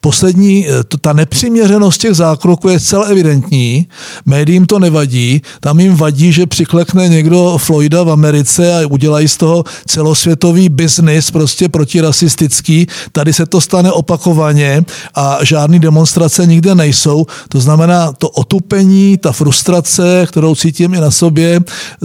Poslední, 0.00 0.66
ta 1.00 1.12
nepřiměřenost 1.12 1.98
těch 1.98 2.14
zákroků 2.14 2.68
je 2.68 2.80
celé 2.80 3.08
evidentní, 3.08 3.86
médiím 4.26 4.66
to 4.66 4.78
nevadí, 4.78 5.42
tam 5.60 5.80
jim 5.80 5.96
vadí, 5.96 6.32
že 6.32 6.46
přiklekne 6.46 7.08
někdo 7.08 7.58
Floyda 7.58 8.02
v 8.02 8.10
Americe 8.10 8.82
a 8.82 8.86
udělají 8.86 9.28
z 9.28 9.36
toho 9.36 9.64
celosvětový 9.86 10.68
biznis, 10.68 11.30
prostě 11.30 11.68
protirasistický. 11.68 12.86
Tady 13.12 13.32
se 13.32 13.46
to 13.46 13.60
stane 13.60 13.92
opakovaně 13.92 14.84
a 15.14 15.38
žádný 15.42 15.78
demonstrace 15.78 16.46
nikde 16.46 16.74
nejsou. 16.74 17.26
To 17.48 17.60
znamená, 17.60 18.12
to 18.12 18.28
otupení, 18.28 19.18
ta 19.18 19.32
frustrace, 19.32 20.26
kterou 20.28 20.54
cítím 20.54 20.94
i 20.94 21.00
na 21.00 21.10
sobě, 21.10 21.60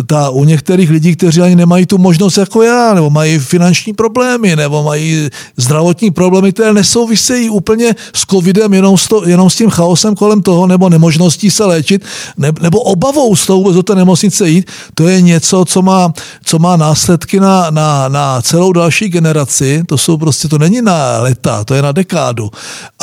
ta 0.08 0.30
u 0.30 0.44
některých 0.44 0.90
lidí, 0.90 1.16
kteří 1.16 1.42
ani 1.42 1.56
nemají 1.56 1.86
tu 1.86 1.98
možnost 1.98 2.38
jako 2.38 2.64
já, 2.64 2.94
nebo 2.94 3.10
mají 3.10 3.40
finanční 3.40 3.94
problémy, 3.94 4.56
nebo 4.56 4.84
mají 4.84 5.30
zdravotní 5.58 6.12
problémy, 6.12 6.52
které 6.54 6.74
nesouvisejí 6.74 7.50
úplně 7.50 7.96
s 8.14 8.26
covidem, 8.26 8.74
jenom 8.74 8.98
s, 8.98 9.08
to, 9.08 9.28
jenom 9.28 9.50
s 9.50 9.56
tím 9.56 9.70
chaosem 9.70 10.16
kolem 10.16 10.42
toho, 10.42 10.68
nebo 10.68 10.90
nemožností 10.90 11.52
se 11.52 11.66
léčit, 11.70 12.06
ne, 12.38 12.52
nebo 12.62 12.80
obavou 12.80 13.36
z 13.36 13.46
toho 13.46 13.60
vůbec 13.60 13.76
do 13.76 13.84
té 13.84 13.96
nemocnice 13.96 14.50
jít, 14.50 14.66
to 14.94 15.08
je 15.08 15.22
něco, 15.22 15.66
co 15.66 15.82
má, 15.82 16.14
co 16.46 16.60
má 16.60 16.76
následky 16.76 17.40
na, 17.40 17.70
na, 17.70 18.08
na 18.08 18.42
celou 18.42 18.74
další 18.74 19.10
generaci, 19.10 19.84
to 19.88 19.98
jsou 19.98 20.18
prostě, 20.18 20.48
to 20.48 20.58
není 20.58 20.82
na 20.82 21.20
leta, 21.20 21.64
to 21.64 21.74
je 21.74 21.82
na 21.82 21.92
dekádu. 21.92 22.50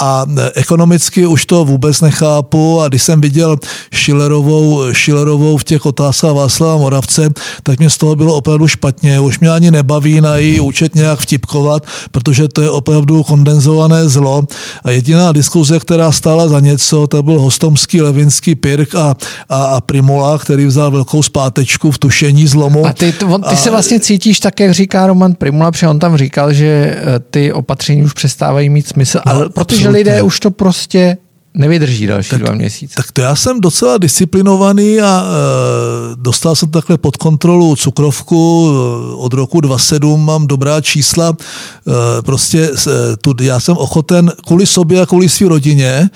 A 0.01 0.27
ekonomicky 0.55 1.27
už 1.27 1.47
to 1.47 1.65
vůbec 1.65 2.01
nechápu 2.01 2.81
a 2.81 2.89
když 2.89 3.03
jsem 3.03 3.21
viděl 3.21 3.57
Schillerovou, 3.95 4.93
Schillerovou 4.93 5.57
v 5.57 5.65
těch 5.65 5.87
otázkách 5.87 6.33
Václava 6.33 6.77
Moravce, 6.77 7.31
tak 7.63 7.79
mě 7.79 7.91
z 7.91 7.97
toho 7.97 8.17
bylo 8.17 8.35
opravdu 8.35 8.69
špatně. 8.69 9.21
Už 9.21 9.39
mě 9.39 9.51
ani 9.51 9.71
nebaví 9.71 10.21
na 10.21 10.37
její 10.37 10.61
účet 10.61 10.95
nějak 10.95 11.21
vtipkovat, 11.21 11.83
protože 12.11 12.49
to 12.49 12.63
je 12.63 12.71
opravdu 12.71 13.23
kondenzované 13.23 14.09
zlo. 14.09 14.45
A 14.85 14.91
jediná 14.91 15.33
diskuze, 15.33 15.79
která 15.81 16.13
stála 16.13 16.49
za 16.49 16.61
něco, 16.61 17.07
to 17.07 17.23
byl 17.23 17.41
hostomský 17.41 18.03
Levinský 18.03 18.55
Pirk 18.57 18.95
a, 18.95 19.15
a, 19.49 19.65
a 19.65 19.81
Primula, 19.81 20.39
který 20.39 20.67
vzal 20.67 20.91
velkou 20.91 21.23
zpátečku 21.23 21.91
v 21.91 21.99
tušení 21.99 22.47
zlomu. 22.47 22.87
A 22.87 22.93
ty, 22.93 23.15
on, 23.27 23.43
ty 23.43 23.49
a, 23.49 23.57
se 23.57 23.71
vlastně 23.71 24.01
cítíš 24.01 24.41
tak, 24.41 24.61
jak 24.61 24.71
říká 24.71 25.07
Roman 25.07 25.35
Primula, 25.35 25.73
protože 25.73 25.89
on 25.89 25.99
tam 25.99 26.17
říkal, 26.17 26.53
že 26.53 26.67
eh, 26.67 27.19
ty 27.31 27.53
opatření 27.53 28.03
už 28.03 28.13
přestávají 28.13 28.69
mít 28.69 28.89
smysl, 28.89 29.21
no, 29.27 29.33
ale 29.33 29.49
protože 29.49 29.77
absolutně. 29.77 29.89
lidé 29.89 30.23
už 30.23 30.41
to 30.41 30.51
prostě 30.51 31.17
nevydrží 31.57 32.07
další 32.07 32.31
tak, 32.31 32.41
dva 32.41 32.55
měsíce. 32.55 32.95
Tak 32.97 33.13
to 33.13 33.21
já 33.21 33.37
jsem 33.37 33.61
docela 33.61 33.99
disciplinovaný 33.99 35.01
a 35.01 35.25
e, 35.25 36.17
dostal 36.17 36.55
jsem 36.55 36.71
takhle 36.71 36.99
pod 36.99 37.17
kontrolu 37.17 37.77
cukrovku. 37.77 38.71
E, 38.71 39.15
od 39.15 39.33
roku 39.33 39.61
27 39.61 40.25
mám 40.25 40.47
dobrá 40.47 40.81
čísla. 40.81 41.37
E, 41.39 42.23
prostě 42.23 42.71
e, 42.87 43.17
tu, 43.17 43.35
já 43.41 43.61
jsem 43.61 43.77
ochoten 43.77 44.33
kvůli 44.47 44.67
sobě 44.67 45.01
a 45.01 45.07
kvůli 45.07 45.29
své 45.29 45.49
rodině 45.49 45.89
e, 45.89 46.09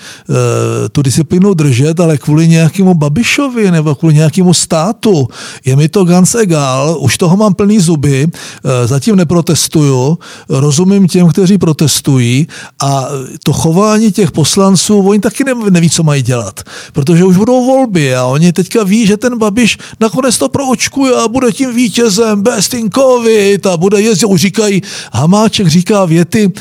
tu 0.89 1.01
disciplínu 1.01 1.53
držet, 1.53 1.99
ale 1.99 2.17
kvůli 2.17 2.47
nějakému 2.47 2.93
Babišovi 2.93 3.71
nebo 3.71 3.95
kvůli 3.95 4.13
nějakému 4.13 4.53
státu 4.53 5.27
je 5.65 5.75
mi 5.75 5.89
to 5.89 6.05
ganz 6.05 6.35
egal. 6.35 6.97
Už 6.99 7.17
toho 7.17 7.37
mám 7.37 7.53
plný 7.53 7.79
zuby, 7.79 8.27
e, 8.27 8.87
zatím 8.87 9.15
neprotestuju, 9.15 10.17
rozumím 10.49 11.07
těm, 11.07 11.27
kteří 11.27 11.57
protestují 11.57 12.47
a 12.81 13.07
to 13.43 13.53
chování 13.53 14.11
těch 14.11 14.31
poslanců, 14.31 14.99
oni 14.99 15.19
tak 15.19 15.30
taky 15.31 15.43
neví, 15.69 15.89
co 15.89 16.03
mají 16.03 16.23
dělat, 16.23 16.59
protože 16.93 17.23
už 17.23 17.37
budou 17.37 17.65
volby 17.65 18.15
a 18.15 18.25
oni 18.25 18.53
teďka 18.53 18.83
ví, 18.83 19.07
že 19.07 19.17
ten 19.17 19.37
Babiš 19.37 19.77
nakonec 19.99 20.37
to 20.37 20.49
proočkuje 20.49 21.15
a 21.15 21.27
bude 21.27 21.51
tím 21.51 21.73
vítězem, 21.73 22.41
best 22.41 22.73
in 22.73 22.89
covid 22.91 23.65
a 23.65 23.77
bude 23.77 24.01
jezdit, 24.01 24.25
už 24.25 24.41
říkají, 24.41 24.81
Hamáček 25.13 25.67
říká 25.67 26.05
věty, 26.05 26.51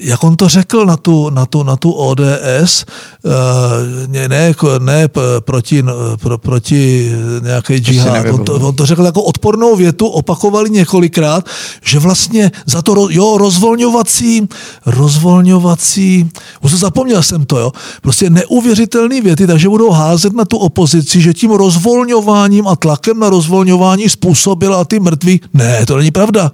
jak 0.00 0.24
on 0.24 0.36
to 0.36 0.48
řekl 0.48 0.86
na 0.86 0.96
tu, 0.96 1.30
na 1.30 1.46
tu, 1.46 1.62
na 1.62 1.76
tu 1.76 1.92
ODS, 1.92 2.84
eh, 3.24 4.06
ne, 4.06 4.28
ne, 4.28 4.54
ne 4.78 5.08
proti, 5.40 5.84
pro, 6.20 6.38
proti 6.38 7.12
nějaké 7.42 7.78
džihad, 7.78 8.26
on 8.32 8.44
to, 8.44 8.54
on 8.54 8.74
to 8.74 8.86
řekl 8.86 9.04
jako 9.04 9.22
odpornou 9.22 9.76
větu, 9.76 10.06
opakovali 10.06 10.70
několikrát, 10.70 11.44
že 11.84 11.98
vlastně 11.98 12.50
za 12.66 12.82
to, 12.82 13.08
jo, 13.10 13.38
rozvolňovací, 13.38 14.48
rozvolňovací, 14.86 16.30
už 16.60 16.72
zapomněl 16.72 17.22
jsem 17.22 17.46
to, 17.46 17.58
jo, 17.58 17.72
prostě 18.02 18.30
neuvěřitelné 18.30 19.20
věty, 19.20 19.46
takže 19.46 19.68
budou 19.68 19.90
házet 19.90 20.32
na 20.32 20.44
tu 20.44 20.56
opozici, 20.56 21.20
že 21.20 21.34
tím 21.34 21.50
rozvolňováním 21.50 22.68
a 22.68 22.76
tlakem 22.76 23.18
na 23.18 23.30
rozvolňování 23.30 24.08
způsobila 24.08 24.84
ty 24.84 25.00
mrtví. 25.00 25.40
Ne, 25.54 25.86
to 25.86 25.96
není 25.96 26.10
pravda 26.10 26.52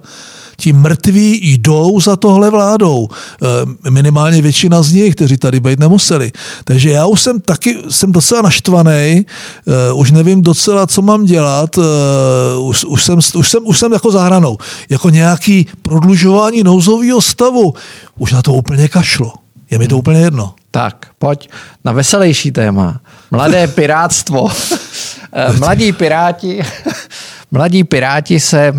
ti 0.57 0.73
mrtví 0.73 1.39
jdou 1.41 1.99
za 1.99 2.15
tohle 2.15 2.49
vládou. 2.49 3.07
Eh, 3.11 3.89
minimálně 3.89 4.41
většina 4.41 4.81
z 4.81 4.91
nich, 4.91 5.15
kteří 5.15 5.37
tady 5.37 5.59
být 5.59 5.79
nemuseli. 5.79 6.31
Takže 6.63 6.89
já 6.89 7.05
už 7.05 7.21
jsem 7.21 7.41
taky, 7.41 7.77
jsem 7.89 8.11
docela 8.11 8.41
naštvaný, 8.41 9.25
eh, 9.67 9.93
už 9.93 10.11
nevím 10.11 10.41
docela, 10.41 10.87
co 10.87 11.01
mám 11.01 11.25
dělat, 11.25 11.77
eh, 11.77 12.57
už, 12.59 12.85
už, 12.85 13.03
jsem, 13.03 13.19
už, 13.35 13.49
jsem, 13.49 13.61
už 13.65 13.79
jsem 13.79 13.93
jako 13.93 14.11
zahranou. 14.11 14.57
Jako 14.89 15.09
nějaký 15.09 15.67
prodlužování 15.81 16.63
nouzového 16.63 17.21
stavu, 17.21 17.73
už 18.17 18.31
na 18.31 18.41
to 18.41 18.53
úplně 18.53 18.87
kašlo. 18.87 19.33
Je 19.71 19.77
mi 19.77 19.87
to 19.87 19.95
hmm. 19.95 19.99
úplně 19.99 20.19
jedno. 20.19 20.53
Tak, 20.71 21.07
pojď 21.19 21.49
na 21.85 21.91
veselější 21.91 22.51
téma. 22.51 22.99
Mladé 23.31 23.67
pirátstvo. 23.67 24.47
Mladí 25.59 25.91
piráti, 25.91 26.63
mladí 27.51 27.83
piráti 27.83 28.39
se 28.39 28.73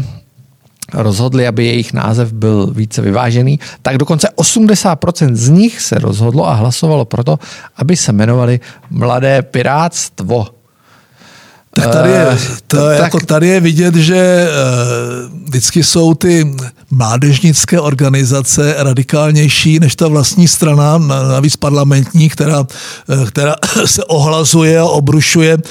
rozhodli, 0.94 1.46
aby 1.46 1.66
jejich 1.66 1.92
název 1.92 2.32
byl 2.32 2.66
více 2.66 3.02
vyvážený, 3.02 3.60
tak 3.82 3.98
dokonce 3.98 4.28
80% 4.36 5.34
z 5.34 5.48
nich 5.48 5.80
se 5.80 5.98
rozhodlo 5.98 6.48
a 6.48 6.54
hlasovalo 6.54 7.04
proto, 7.04 7.38
aby 7.76 7.96
se 7.96 8.12
jmenovali 8.12 8.60
Mladé 8.90 9.42
pirátstvo. 9.42 10.46
Tak 11.70 11.92
tady 11.92 12.10
je, 12.10 12.26
eh, 12.30 12.38
to, 12.66 12.76
tak, 12.76 12.98
jako 12.98 13.20
tady 13.20 13.48
je 13.48 13.60
vidět, 13.60 13.94
že 13.94 14.48
uh, 14.48 15.47
vždycky 15.48 15.84
jsou 15.84 16.14
ty 16.14 16.54
mládežnické 16.90 17.80
organizace 17.80 18.74
radikálnější 18.78 19.80
než 19.80 19.96
ta 19.96 20.08
vlastní 20.08 20.48
strana, 20.48 20.98
navíc 20.98 21.56
parlamentní, 21.56 22.28
která, 22.28 22.60
uh, 22.60 23.24
která 23.28 23.54
se 23.84 24.04
ohlazuje 24.04 24.78
a 24.78 24.84
obrušuje 24.84 25.56
uh, 25.56 25.62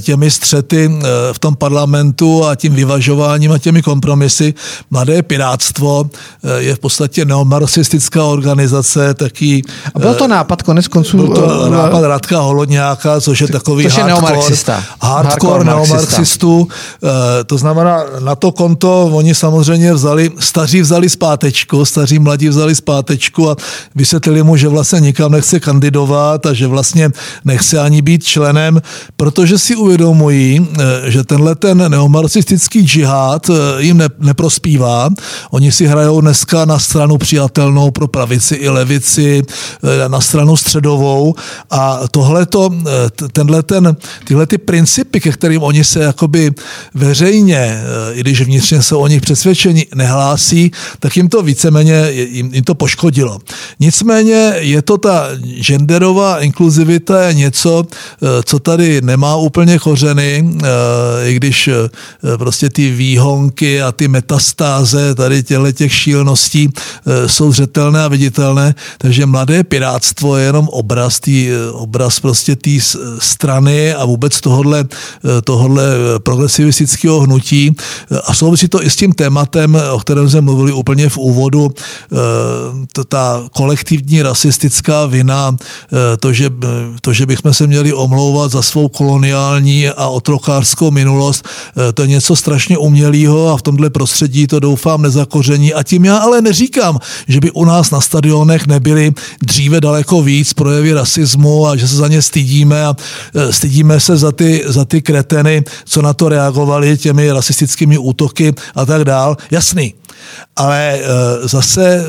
těmi 0.00 0.30
střety 0.30 0.88
uh, 0.88 1.02
v 1.32 1.38
tom 1.38 1.56
parlamentu 1.56 2.44
a 2.44 2.54
tím 2.54 2.74
vyvažováním 2.74 3.52
a 3.52 3.58
těmi 3.58 3.82
kompromisy. 3.82 4.54
Mladé 4.90 5.22
pirátstvo 5.22 6.10
je 6.56 6.74
v 6.74 6.78
podstatě 6.78 7.24
neomarxistická 7.24 8.24
organizace, 8.24 9.14
taký... 9.14 9.62
A 9.94 9.98
byl 9.98 10.14
to 10.14 10.28
nápad 10.28 10.62
konec 10.62 10.88
konců... 10.88 11.16
Byl 11.16 11.28
to 11.28 11.70
nápad 11.70 12.00
Radka 12.00 12.40
Holodňáka, 12.40 13.20
což 13.20 13.40
je 13.40 13.48
takový 13.48 13.84
což 13.84 13.96
hardcore, 13.96 14.12
je 14.12 14.22
neomarxista. 14.22 14.82
hardcore 15.02 15.36
hardcore 15.36 15.64
neomarxistů. 15.64 16.68
Eh, 16.68 17.44
to 17.44 17.58
znamená, 17.58 18.04
na 18.20 18.34
to 18.34 18.52
konto 18.52 19.08
oni 19.16 19.34
samozřejmě 19.34 19.94
vzali, 19.94 20.30
staří 20.38 20.80
vzali 20.80 21.10
zpátečku, 21.10 21.84
staří 21.84 22.18
mladí 22.18 22.48
vzali 22.48 22.74
zpátečku 22.74 23.50
a 23.50 23.56
vysvětlili 23.94 24.42
mu, 24.42 24.56
že 24.56 24.68
vlastně 24.68 25.00
nikam 25.00 25.32
nechce 25.32 25.60
kandidovat 25.60 26.46
a 26.46 26.52
že 26.52 26.66
vlastně 26.66 27.10
nechce 27.44 27.78
ani 27.78 28.02
být 28.02 28.24
členem, 28.24 28.82
protože 29.16 29.58
si 29.58 29.76
uvědomují, 29.76 30.68
eh, 30.78 31.10
že 31.10 31.24
tenhle 31.24 31.54
ten 31.54 31.90
neomarxistický 31.90 32.82
džihad 32.86 33.50
eh, 33.50 33.82
jim 33.82 33.96
ne, 33.96 34.08
neprospívá. 34.18 35.10
Oni 35.50 35.72
si 35.72 35.86
hrajou 35.86 36.20
dneska 36.20 36.64
na 36.64 36.78
stranu 36.78 37.18
přijatelnou 37.18 37.90
pro 37.90 38.08
pravici 38.08 38.54
i 38.54 38.68
levici, 38.68 39.42
na 40.08 40.20
stranu 40.20 40.56
středovou 40.56 41.34
a 41.70 42.00
tohleto, 42.10 42.70
tenhle 43.32 43.62
ten, 43.62 43.96
tyhle 44.24 44.46
ty 44.46 44.58
principy, 44.58 45.20
ke 45.20 45.32
kterým 45.32 45.62
oni 45.62 45.84
se 45.84 46.00
jakoby 46.00 46.50
veřejně, 46.94 47.80
i 48.12 48.20
když 48.20 48.40
vnitřně 48.40 48.82
jsou 48.82 49.00
o 49.00 49.05
nich 49.08 49.20
přesvědčeni, 49.20 49.86
nehlásí, 49.94 50.70
tak 51.00 51.16
jim 51.16 51.28
to 51.28 51.42
víceméně, 51.42 52.10
jim, 52.10 52.54
jim 52.54 52.64
to 52.64 52.74
poškodilo. 52.74 53.38
Nicméně 53.80 54.54
je 54.58 54.82
to 54.82 54.98
ta 54.98 55.28
genderová 55.60 56.40
inkluzivita 56.40 57.22
je 57.22 57.34
něco, 57.34 57.86
co 58.44 58.58
tady 58.58 59.00
nemá 59.00 59.36
úplně 59.36 59.78
kořeny, 59.78 60.44
i 61.24 61.34
když 61.34 61.70
prostě 62.36 62.70
ty 62.70 62.90
výhonky 62.90 63.82
a 63.82 63.92
ty 63.92 64.08
metastáze 64.08 65.14
tady 65.14 65.42
těchto 65.42 65.72
těch 65.72 65.94
šíleností 65.94 66.68
jsou 67.26 67.52
zřetelné 67.52 68.04
a 68.04 68.08
viditelné, 68.08 68.74
takže 68.98 69.26
mladé 69.26 69.64
piráctvo 69.64 70.36
je 70.36 70.44
jenom 70.44 70.68
obraz, 70.68 71.20
tý, 71.20 71.48
obraz 71.72 72.20
prostě 72.20 72.56
té 72.56 72.70
strany 73.18 73.94
a 73.94 74.04
vůbec 74.04 74.40
tohodle, 74.40 74.84
tohodle 75.44 75.86
progresivistického 76.18 77.20
hnutí 77.20 77.76
a 78.24 78.34
souvisí 78.34 78.68
to 78.68 78.84
i 78.84 78.90
s 78.96 78.98
tím 78.98 79.12
tématem, 79.12 79.78
o 79.92 79.98
kterém 79.98 80.30
jsme 80.30 80.40
mluvili 80.40 80.72
úplně 80.72 81.08
v 81.08 81.18
úvodu, 81.18 81.70
ta 83.08 83.44
kolektivní 83.52 84.22
rasistická 84.22 85.06
vina, 85.06 85.56
to, 86.20 86.32
že, 86.32 86.50
to, 87.00 87.12
že 87.12 87.26
bychom 87.26 87.54
se 87.54 87.66
měli 87.66 87.92
omlouvat 87.92 88.50
za 88.50 88.62
svou 88.62 88.88
koloniální 88.88 89.88
a 89.88 90.08
otrokářskou 90.08 90.90
minulost, 90.90 91.44
to 91.94 92.02
je 92.02 92.08
něco 92.08 92.36
strašně 92.36 92.78
umělého 92.78 93.52
a 93.52 93.56
v 93.56 93.62
tomhle 93.62 93.90
prostředí 93.90 94.46
to 94.46 94.60
doufám 94.60 95.02
nezakoření. 95.02 95.74
A 95.74 95.82
tím 95.82 96.04
já 96.04 96.16
ale 96.16 96.40
neříkám, 96.40 96.98
že 97.28 97.40
by 97.40 97.50
u 97.50 97.64
nás 97.64 97.90
na 97.90 98.00
stadionech 98.00 98.66
nebyly 98.66 99.12
dříve 99.42 99.80
daleko 99.80 100.22
víc 100.22 100.52
projevy 100.52 100.92
rasismu 100.92 101.66
a 101.66 101.76
že 101.76 101.88
se 101.88 101.96
za 101.96 102.08
ně 102.08 102.22
stydíme 102.22 102.86
a 102.86 102.96
stydíme 103.50 104.00
se 104.00 104.16
za 104.16 104.32
ty, 104.32 104.64
za 104.66 104.84
ty 104.84 105.02
kreteny, 105.02 105.64
co 105.84 106.02
na 106.02 106.12
to 106.12 106.28
reagovali 106.28 106.98
těmi 106.98 107.32
rasistickými 107.32 107.98
útoky 107.98 108.54
a 108.74 108.85
tak 108.86 109.04
dál. 109.04 109.36
Jasný. 109.50 109.94
Ale 110.56 110.94
e, 110.94 111.02
zase 111.48 111.96
e, 111.96 112.02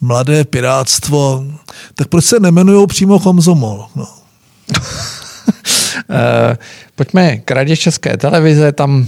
mladé 0.00 0.44
piráctvo, 0.44 1.44
tak 1.94 2.08
proč 2.08 2.24
se 2.24 2.40
nemenují 2.40 2.86
přímo 2.86 3.18
komzomol? 3.18 3.86
No. 3.96 4.08
Pojďme 6.94 7.36
k 7.36 7.50
radě 7.50 7.76
České 7.76 8.16
televize, 8.16 8.72
tam 8.72 9.06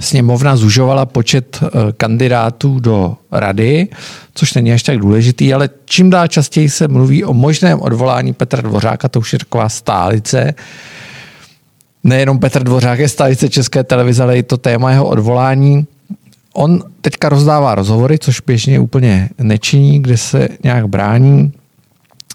sněmovna 0.00 0.56
zužovala 0.56 1.06
počet 1.06 1.58
eh, 1.62 1.68
kandidátů 1.96 2.80
do 2.80 3.16
rady, 3.32 3.88
což 4.34 4.54
není 4.54 4.72
až 4.72 4.82
tak 4.82 4.98
důležitý, 4.98 5.54
ale 5.54 5.70
čím 5.84 6.10
dál 6.10 6.28
častěji 6.28 6.70
se 6.70 6.88
mluví 6.88 7.24
o 7.24 7.34
možném 7.34 7.80
odvolání 7.80 8.32
Petra 8.32 8.62
Dvořáka, 8.62 9.08
to 9.08 9.18
už 9.18 9.32
je 9.32 9.38
taková 9.38 9.68
stálice. 9.68 10.54
Nejenom 12.04 12.38
Petr 12.38 12.62
Dvořák 12.62 12.98
je 12.98 13.08
stálice 13.08 13.48
České 13.48 13.84
televize, 13.84 14.22
ale 14.22 14.38
i 14.38 14.42
to 14.42 14.56
téma 14.56 14.90
jeho 14.90 15.06
odvolání. 15.06 15.86
On 16.52 16.82
teďka 17.00 17.28
rozdává 17.28 17.74
rozhovory, 17.74 18.18
což 18.18 18.40
běžně 18.40 18.80
úplně 18.80 19.28
nečiní, 19.38 20.02
kde 20.02 20.16
se 20.16 20.48
nějak 20.64 20.88
brání. 20.88 21.52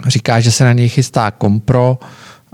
Říká, 0.08 0.40
že 0.40 0.52
se 0.52 0.64
na 0.64 0.74
něj 0.74 0.90
chystá 0.90 1.32
kompro, 1.32 1.98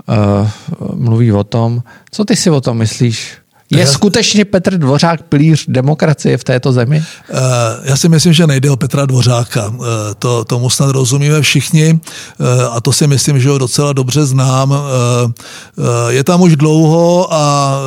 uh, 0.08 0.48
mluví 0.94 1.32
o 1.32 1.44
tom. 1.44 1.82
Co 2.10 2.24
ty 2.24 2.36
si 2.36 2.50
o 2.50 2.60
tom 2.60 2.78
myslíš? 2.78 3.32
Je 3.76 3.86
skutečně 3.86 4.44
Petr 4.44 4.78
Dvořák 4.78 5.22
pilíř 5.22 5.64
demokracie 5.68 6.38
v 6.38 6.44
této 6.44 6.72
zemi? 6.72 7.02
Eh, 7.30 7.34
já 7.84 7.96
si 7.96 8.08
myslím, 8.08 8.32
že 8.32 8.46
nejde 8.46 8.70
o 8.70 8.76
Petra 8.76 9.06
Dvořáka. 9.06 9.74
Eh, 9.74 9.84
to, 10.18 10.44
tomu 10.44 10.70
snad 10.70 10.90
rozumíme 10.90 11.42
všichni 11.42 12.00
eh, 12.00 12.44
a 12.70 12.80
to 12.80 12.92
si 12.92 13.06
myslím, 13.06 13.40
že 13.40 13.48
ho 13.48 13.58
docela 13.58 13.92
dobře 13.92 14.26
znám. 14.26 14.74
Je 16.08 16.24
tam 16.24 16.40
už 16.40 16.56
dlouho 16.56 17.34
a 17.34 17.78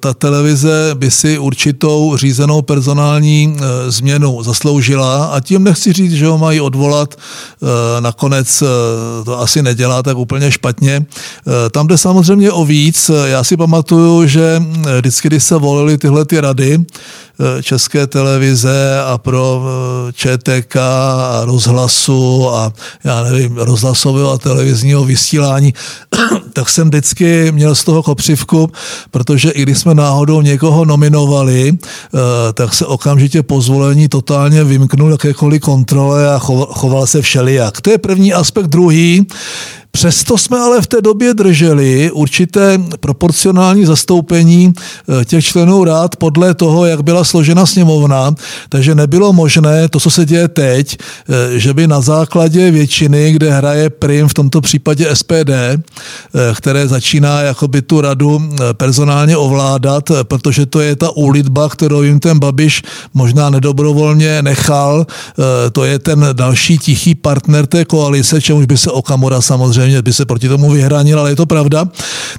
ta 0.00 0.14
televize 0.14 0.90
by 0.94 1.10
si 1.10 1.38
určitou 1.38 2.16
řízenou 2.16 2.62
personální 2.62 3.56
změnu 3.88 4.42
zasloužila 4.42 5.24
a 5.26 5.40
tím 5.40 5.64
nechci 5.64 5.92
říct, 5.92 6.12
že 6.12 6.26
ho 6.26 6.38
mají 6.38 6.60
odvolat. 6.60 7.14
Nakonec 8.00 8.62
to 9.24 9.40
asi 9.40 9.62
nedělá 9.62 10.02
tak 10.02 10.16
úplně 10.16 10.52
špatně. 10.52 11.06
Tam 11.70 11.86
jde 11.86 11.98
samozřejmě 11.98 12.52
o 12.52 12.64
víc. 12.64 13.10
Já 13.24 13.44
si 13.44 13.56
pamatuju, 13.56 14.26
že 14.26 14.62
vždycky 14.98 15.19
vždycky, 15.20 15.28
když 15.28 15.44
se 15.44 15.56
volily 15.56 15.98
tyhle 15.98 16.24
ty 16.24 16.40
rady 16.40 16.78
eh, 16.78 17.62
České 17.62 18.06
televize 18.06 19.00
a 19.06 19.18
pro 19.18 19.62
eh, 19.62 20.12
ČTK 20.12 20.76
a 20.76 21.40
rozhlasu 21.44 22.48
a 22.48 22.72
já 23.04 23.22
nevím, 23.22 23.56
rozhlasového 23.56 24.32
a 24.32 24.38
televizního 24.38 25.04
vysílání, 25.04 25.74
tak 26.52 26.68
jsem 26.68 26.88
vždycky 26.88 27.52
měl 27.52 27.74
z 27.74 27.84
toho 27.84 28.02
kopřivku, 28.02 28.72
protože 29.10 29.50
i 29.50 29.62
když 29.62 29.78
jsme 29.78 29.94
náhodou 29.94 30.40
někoho 30.40 30.84
nominovali, 30.84 31.76
eh, 31.76 32.52
tak 32.52 32.74
se 32.74 32.86
okamžitě 32.86 33.42
po 33.42 33.60
zvolení 33.60 34.08
totálně 34.08 34.64
vymknul 34.64 35.10
jakékoliv 35.10 35.60
kontrole 35.60 36.34
a 36.34 36.38
choval 36.72 37.06
se 37.06 37.22
všelijak. 37.22 37.80
To 37.80 37.90
je 37.90 37.98
první 37.98 38.32
aspekt. 38.32 38.66
Druhý, 38.66 39.26
Přesto 39.92 40.38
jsme 40.38 40.58
ale 40.58 40.82
v 40.82 40.86
té 40.86 41.00
době 41.00 41.34
drželi 41.34 42.10
určité 42.10 42.78
proporcionální 43.00 43.86
zastoupení 43.86 44.72
eh, 44.72 45.24
těch 45.24 45.44
členů 45.44 45.84
rád 45.84 46.16
podle 46.16 46.54
toho, 46.54 46.86
jak 46.86 47.02
byla 47.02 47.24
složena 47.24 47.66
sněmovna, 47.66 48.34
takže 48.68 48.94
nebylo 48.94 49.32
možné 49.32 49.88
to, 49.88 50.00
co 50.00 50.10
se 50.10 50.26
děje 50.26 50.48
teď, 50.48 50.96
eh, 50.98 51.58
že 51.58 51.74
by 51.74 51.86
na 51.86 52.00
základě 52.00 52.70
většiny, 52.70 53.32
kde 53.32 53.50
hraje 53.50 53.90
prim, 53.90 54.28
v 54.28 54.34
tomto 54.34 54.60
případě 54.60 55.08
SPD, 55.10 55.50
eh, 55.50 55.78
které 56.54 56.88
začíná 56.88 57.40
jakoby 57.40 57.82
tu 57.82 58.00
radu 58.00 58.42
personálně 58.72 59.36
ovládat, 59.36 60.10
protože 60.22 60.66
to 60.66 60.80
je 60.80 60.96
ta 60.96 61.10
úlitba, 61.10 61.68
kterou 61.68 62.02
jim 62.02 62.20
ten 62.20 62.38
Babiš 62.38 62.82
možná 63.14 63.50
nedobrovolně 63.50 64.42
nechal, 64.42 65.06
to 65.72 65.84
je 65.84 65.98
ten 65.98 66.28
další 66.32 66.78
tichý 66.78 67.14
partner 67.14 67.66
té 67.66 67.84
koalice, 67.84 68.40
čemuž 68.40 68.66
by 68.66 68.78
se 68.78 68.90
Okamura 68.90 69.40
samozřejmě 69.40 69.79
samozřejmě 69.80 70.02
by 70.02 70.12
se 70.12 70.24
proti 70.24 70.48
tomu 70.48 70.70
vyhranil, 70.70 71.20
ale 71.20 71.30
je 71.30 71.36
to 71.36 71.46
pravda, 71.46 71.88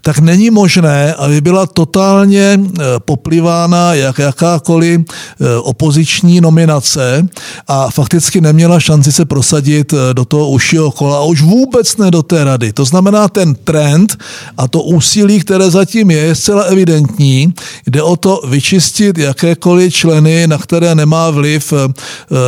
tak 0.01 0.19
není 0.19 0.49
možné, 0.49 1.13
aby 1.13 1.41
byla 1.41 1.65
totálně 1.65 2.60
eh, 2.60 2.84
poplivána 2.99 3.93
jak 3.93 4.19
jakákoliv 4.19 5.01
eh, 5.01 5.58
opoziční 5.58 6.41
nominace 6.41 7.25
a 7.67 7.89
fakticky 7.89 8.41
neměla 8.41 8.80
šanci 8.80 9.12
se 9.12 9.25
prosadit 9.25 9.93
eh, 9.93 10.13
do 10.13 10.25
toho 10.25 10.49
užšího 10.49 10.91
kola 10.91 11.17
a 11.17 11.23
už 11.23 11.41
vůbec 11.41 11.97
ne 11.97 12.12
do 12.12 12.23
té 12.23 12.43
rady. 12.43 12.73
To 12.73 12.86
znamená 12.86 13.27
ten 13.27 13.56
trend 13.56 14.17
a 14.58 14.67
to 14.67 14.82
úsilí, 14.82 15.39
které 15.39 15.71
zatím 15.71 16.12
je, 16.12 16.17
je 16.17 16.36
zcela 16.36 16.63
evidentní. 16.63 17.54
Jde 17.88 18.01
o 18.01 18.15
to 18.15 18.41
vyčistit 18.47 19.17
jakékoliv 19.17 19.93
členy, 19.93 20.47
na 20.47 20.58
které 20.58 20.95
nemá 20.95 21.30
vliv 21.30 21.73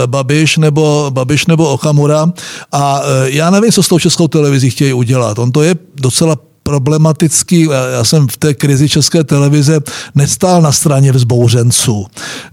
Babiš 0.06 0.58
nebo, 0.58 1.10
Babiš 1.10 1.46
nebo 1.46 1.70
Okamura. 1.70 2.32
A 2.72 3.02
já 3.26 3.50
nevím, 3.50 3.72
co 3.72 3.84
s 3.84 3.88
tou 3.88 4.00
českou 4.00 4.28
televizí 4.28 4.70
chtějí 4.70 4.83
chtějí 4.84 4.94
udělat. 4.94 5.40
On 5.40 5.52
to 5.52 5.64
je 5.64 5.76
docela 5.96 6.36
problematický. 6.64 7.70
Já 7.94 8.04
jsem 8.04 8.28
v 8.28 8.38
té 8.38 8.54
krizi 8.54 8.90
České 8.90 9.24
televize 9.24 9.80
nestál 10.16 10.62
na 10.62 10.72
straně 10.72 11.12
vzbouřenců. 11.12 12.06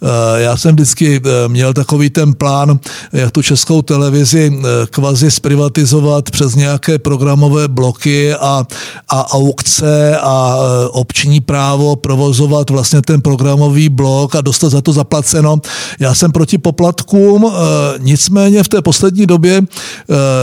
Eh, 0.03 0.43
já 0.43 0.57
jsem 0.57 0.75
vždycky 0.75 1.21
eh, 1.25 1.49
měl 1.49 1.73
takový 1.73 2.11
ten 2.11 2.35
plán, 2.35 2.79
jak 3.13 3.31
tu 3.31 3.43
Českou 3.43 3.83
televizi 3.83 4.53
eh, 4.53 4.87
kvazi 4.91 5.31
zprivatizovat 5.31 6.31
přes 6.31 6.55
nějaké 6.55 6.99
programové 6.99 7.69
bloky 7.69 8.35
a, 8.35 8.67
a 9.09 9.35
aukce 9.35 10.19
a 10.19 10.57
obční 10.91 11.41
právo 11.41 11.97
provozovat 11.97 12.71
vlastně 12.71 13.03
ten 13.03 13.21
programový 13.21 13.89
blok 13.89 14.35
a 14.37 14.41
dostat 14.41 14.69
za 14.69 14.81
to 14.81 14.93
zaplaceno. 14.93 15.61
Já 16.01 16.15
jsem 16.15 16.33
proti 16.33 16.59
poplatkům, 16.59 17.53
nicméně 17.99 18.63
v 18.63 18.69
té 18.69 18.83
poslední 18.83 19.27
době 19.27 19.63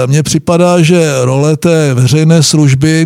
mně 0.05 0.23
připadá, 0.23 0.81
že 0.81 1.11
role 1.21 1.57
té 1.57 1.93
veřejné 1.93 2.43
služby 2.43 3.05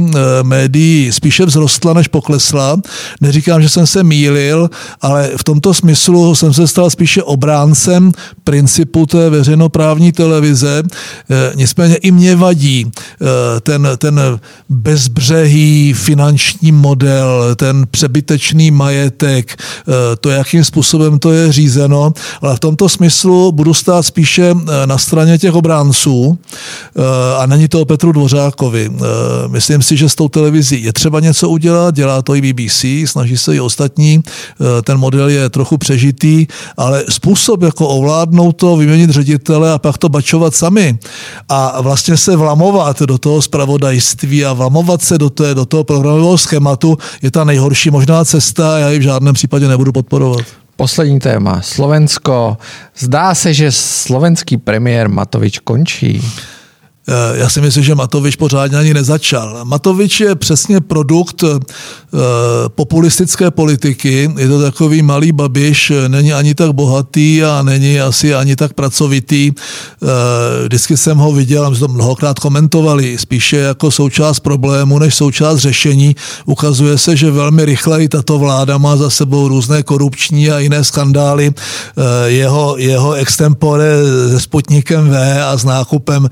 médií 0.52 1.12
spíše 1.12 1.46
vzrostla, 1.46 1.94
než 1.94 2.08
poklesla. 2.08 2.78
Neříkám, 3.22 3.62
že 3.62 3.70
jsem 3.70 3.88
se 3.88 4.04
mýlil, 4.04 4.70
ale 5.02 5.32
v 5.38 5.44
tomto 5.44 5.74
smyslu 5.74 6.36
jsem 6.36 6.54
se 6.54 6.68
stal 6.68 6.90
spíše 6.90 7.24
obráncem 7.24 8.12
principu 8.44 9.06
té 9.06 9.30
veřejnoprávní 9.30 10.12
televize. 10.12 10.84
Eh, 10.84 11.52
nicméně 11.56 11.96
i 11.96 12.12
mě 12.12 12.36
vadí 12.36 12.92
eh, 12.92 13.60
ten, 13.60 13.88
ten 13.98 14.20
bezbřehý 14.70 15.94
finanční 15.94 16.72
model, 16.72 17.56
ten 17.56 17.88
přebytečný 17.92 18.72
majetek, 18.72 19.56
eh, 19.56 20.16
to, 20.20 20.30
jakým 20.30 20.64
způsobem 20.64 21.20
to 21.20 21.32
je 21.32 21.52
řízeno, 21.52 22.14
ale 22.42 22.56
v 22.56 22.60
tomto 22.60 22.90
smyslu 22.90 23.52
budu 23.52 23.74
stát 23.74 24.04
spíše 24.04 24.56
na 24.86 24.98
straně 24.98 25.38
těch 25.38 25.54
obránců 25.54 26.38
a 27.38 27.46
není 27.46 27.68
to 27.68 27.82
o 27.82 27.86
Petru 27.86 28.12
Dvořákovi. 28.12 28.92
Myslím 29.48 29.82
si, 29.82 29.98
že 29.98 30.10
s 30.10 30.16
tou 30.16 30.28
televizi 30.42 30.76
je 30.76 30.94
třeba 30.94 31.20
něco 31.20 31.50
udělat, 31.50 31.96
dělá 31.96 32.22
to 32.22 32.36
i 32.36 32.42
BBC, 32.42 32.86
snaží 33.06 33.38
se 33.38 33.56
i 33.56 33.60
ostatní, 33.60 34.24
eh, 34.26 34.82
ten 34.82 34.98
model 34.98 35.30
je 35.30 35.50
trochu 35.50 35.78
přežitý, 35.78 36.48
ale 36.78 37.04
způsob, 37.10 37.62
jako 37.62 37.88
ovládnout 37.88 38.52
to, 38.52 38.78
vyměnit 38.78 39.10
ředitele 39.10 39.72
a 39.72 39.78
pak 39.78 39.98
to 39.98 40.10
bačovat 40.10 40.56
sami 40.56 41.00
a 41.50 41.82
vlastně 41.82 42.18
se 42.18 42.36
vlamovat 42.36 43.02
do 43.02 43.18
toho 43.18 43.42
spravodajství 43.42 44.46
a 44.46 44.54
vlamovat 44.54 45.02
se 45.02 45.18
do, 45.18 45.30
té, 45.30 45.54
do 45.54 45.66
toho 45.66 45.84
programového 45.84 46.38
schématu 46.38 46.98
je 47.22 47.32
ta 47.32 47.44
nejhorší 47.44 47.90
možná 47.90 48.26
cesta 48.26 48.76
a 48.76 48.78
já 48.78 48.90
ji 48.90 49.00
v 49.00 49.14
žádném 49.14 49.34
případě 49.34 49.68
nebudu 49.68 49.92
podporovat. 49.92 50.42
Poslední 50.76 51.20
téma. 51.20 51.62
Slovensko. 51.62 52.58
Zdá 52.98 53.36
se, 53.36 53.54
že 53.54 53.72
slovenský 53.72 54.58
premiér 54.58 55.10
Matovič 55.10 55.60
končí. 55.60 56.22
Eh, 57.08 57.38
já 57.38 57.50
si 57.50 57.62
myslím, 57.62 57.84
že 57.84 57.96
Matovič 57.96 58.36
pořádně 58.36 58.78
ani 58.78 58.94
nezačal. 58.94 59.60
Matovič 59.64 60.20
je 60.20 60.36
přesně 60.36 60.82
produkt 60.82 61.44
eh, 61.44 61.60
populistické 62.68 63.52
politiky. 63.52 64.32
Je 64.38 64.48
to 64.48 64.62
takový 64.62 65.02
malý 65.02 65.32
babiš, 65.32 65.92
není 66.08 66.34
ani 66.34 66.56
tak 66.56 66.72
bohatý 66.72 67.44
a 67.44 67.62
není 67.64 68.00
asi 68.00 68.34
ani 68.34 68.56
tak 68.56 68.74
pracovitý. 68.74 69.52
Eh, 69.52 70.08
vždycky 70.64 70.98
jsem 70.98 71.18
ho 71.18 71.32
viděl, 71.32 71.70
my 71.70 71.76
jsme 71.76 71.88
to 71.88 71.94
mnohokrát 71.94 72.40
komentovali, 72.40 73.18
spíše 73.18 73.58
jako 73.58 73.92
součást 73.92 74.40
problému 74.40 75.00
než 75.00 75.16
součást 75.16 75.58
řešení. 75.58 76.16
Ukazuje 76.46 76.98
se, 76.98 77.16
že 77.16 77.32
velmi 77.32 77.66
rychle 77.66 78.04
i 78.04 78.08
tato 78.08 78.40
vláda 78.40 78.78
má 78.78 78.98
za 78.98 79.10
sebou 79.10 79.48
různé 79.48 79.84
korupční 79.84 80.52
a 80.52 80.60
jiné 80.60 80.84
skandály. 80.84 81.52
Jeho, 82.26 82.76
jeho 82.78 83.14
extempore 83.14 83.90
se 84.30 84.40
Sputnikem 84.40 85.10
V 85.10 85.44
a 85.44 85.58
s 85.58 85.64
nákupem 85.64 86.30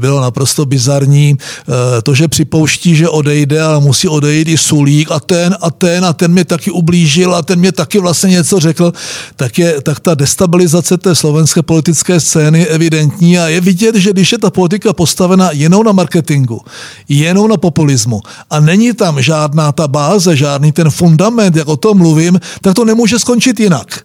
bylo 0.00 0.20
naprosto 0.20 0.66
bizarní. 0.66 1.36
Eh, 1.38 2.02
to, 2.02 2.14
že 2.14 2.28
připouští, 2.28 2.96
že 2.96 3.08
odejde, 3.08 3.62
ale 3.62 3.80
musí 3.80 4.08
odejít 4.08 4.48
i 4.48 4.58
Sulík 4.58 5.10
a 5.10 5.20
ten 5.20 5.56
a 5.60 5.70
ten 5.70 6.04
a 6.04 6.12
ten 6.12 6.32
mě 6.32 6.44
taky 6.44 6.70
ublížil 6.70 7.34
a 7.34 7.42
ten 7.42 7.58
mě 7.58 7.72
taky 7.72 7.98
vlastně 7.98 8.30
něco 8.30 8.60
řekl, 8.60 8.92
tak, 9.36 9.58
je, 9.58 9.80
tak 9.82 10.00
ta 10.00 10.14
destabilizace 10.14 10.98
té 10.98 11.14
slovenské 11.14 11.62
politické 11.62 12.20
scény 12.20 12.58
je 12.58 12.66
evidentní 12.66 13.38
a 13.38 13.48
je 13.48 13.60
vidět, 13.60 13.94
že 13.94 14.12
když 14.12 14.32
je 14.32 14.38
ta 14.38 14.50
politika 14.50 14.92
postavena 14.92 15.50
jenom 15.52 15.84
na 15.84 15.92
marketingu, 15.92 16.60
jenom 17.08 17.48
na 17.48 17.56
populismu 17.56 18.20
a 18.50 18.60
není 18.60 18.92
tam 18.92 19.22
žádná 19.22 19.72
ta 19.72 19.88
báze, 19.88 20.36
žádný 20.36 20.72
ten 20.72 20.90
fundament, 20.90 21.56
jak 21.56 21.68
o 21.68 21.76
tom 21.76 21.98
mluvím, 21.98 22.40
tak 22.60 22.74
to 22.74 22.84
nemůže 22.84 23.18
skončit 23.18 23.60
jinak. 23.60 24.00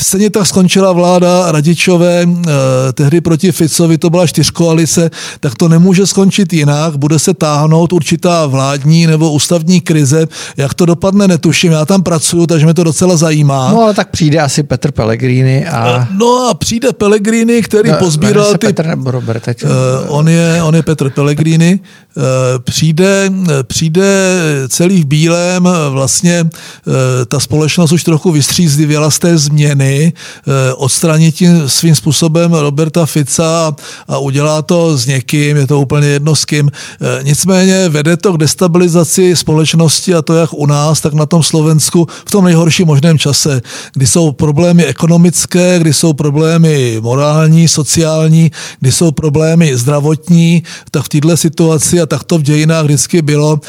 Stejně 0.00 0.30
tak 0.30 0.46
skončila 0.46 0.92
vláda 0.92 1.52
Radičové 1.52 2.22
eh, 2.22 2.92
tehdy 2.92 3.20
proti 3.20 3.52
Ficovi, 3.52 3.98
to 3.98 4.10
byla 4.10 4.26
čtyřkoalice, 4.26 5.10
tak 5.40 5.54
to 5.54 5.68
nemůže 5.68 6.06
skončit 6.06 6.52
jinak, 6.52 6.96
bude 6.96 7.18
se 7.18 7.34
táhnout 7.34 7.92
určitá 7.92 8.46
vládní 8.46 9.06
nebo 9.06 9.32
ústavní 9.32 9.80
krize. 9.80 10.26
Jak 10.56 10.74
to 10.74 10.86
dopadne, 10.86 11.28
netuším. 11.28 11.72
Já 11.72 11.86
tam 11.86 12.02
pracuju, 12.02 12.46
takže 12.46 12.66
mě 12.66 12.74
to 12.74 12.84
docela 12.84 13.16
zajímá. 13.16 13.72
No 13.72 13.82
ale 13.82 13.94
tak 13.94 14.10
přijde 14.10 14.38
asi 14.40 14.62
Petr 14.62 14.90
Pellegrini 14.90 15.66
a... 15.66 16.08
No 16.18 16.48
a 16.50 16.54
přijde 16.54 16.92
Pellegrini, 16.92 17.62
který 17.62 17.90
no, 17.90 17.96
pozbíral 17.96 18.52
ty... 18.52 18.66
Petr 18.66 18.86
nebo 18.86 19.10
Robert, 19.10 19.42
teď... 19.42 19.64
uh, 19.64 19.70
on, 20.08 20.28
je, 20.28 20.62
on 20.62 20.74
je 20.74 20.82
Petr 20.82 21.10
Pellegrini. 21.10 21.80
Uh, 22.16 22.22
přijde, 22.58 23.30
přijde 23.62 24.38
celý 24.68 25.02
v 25.02 25.06
bílém, 25.06 25.68
vlastně 25.90 26.42
uh, 26.42 26.94
ta 27.28 27.40
společnost 27.40 27.92
už 27.92 28.04
trochu 28.04 28.32
vystřízlivěla 28.32 29.10
z 29.10 29.18
té 29.18 29.38
změny, 29.38 30.12
uh, 30.46 30.54
odstranit 30.84 31.34
tím 31.34 31.68
svým 31.68 31.94
způsobem 31.94 32.52
Roberta 32.52 33.06
Fica 33.06 33.74
a 34.08 34.18
udělá 34.18 34.62
to 34.62 34.96
z 34.96 35.06
někým 35.06 35.29
kým, 35.30 35.56
je 35.56 35.66
to 35.66 35.80
úplně 35.80 36.06
jedno 36.06 36.36
s 36.36 36.44
kým. 36.44 36.70
E, 36.70 37.22
nicméně 37.22 37.88
vede 37.88 38.16
to 38.16 38.32
k 38.32 38.38
destabilizaci 38.38 39.36
společnosti 39.36 40.14
a 40.14 40.22
to 40.22 40.34
jak 40.34 40.50
u 40.52 40.66
nás, 40.66 41.00
tak 41.00 41.14
na 41.14 41.26
tom 41.26 41.42
Slovensku 41.42 42.06
v 42.26 42.30
tom 42.30 42.44
nejhorším 42.44 42.86
možném 42.86 43.18
čase, 43.18 43.62
kdy 43.94 44.06
jsou 44.06 44.32
problémy 44.32 44.84
ekonomické, 44.84 45.78
kdy 45.78 45.92
jsou 45.94 46.12
problémy 46.12 46.98
morální, 47.00 47.68
sociální, 47.68 48.50
kdy 48.80 48.92
jsou 48.92 49.10
problémy 49.10 49.76
zdravotní, 49.76 50.62
tak 50.90 51.02
v 51.04 51.08
této 51.08 51.36
situaci 51.36 52.00
a 52.00 52.06
tak 52.06 52.24
to 52.24 52.38
v 52.38 52.42
dějinách 52.42 52.84
vždycky 52.84 53.22
bylo, 53.22 53.60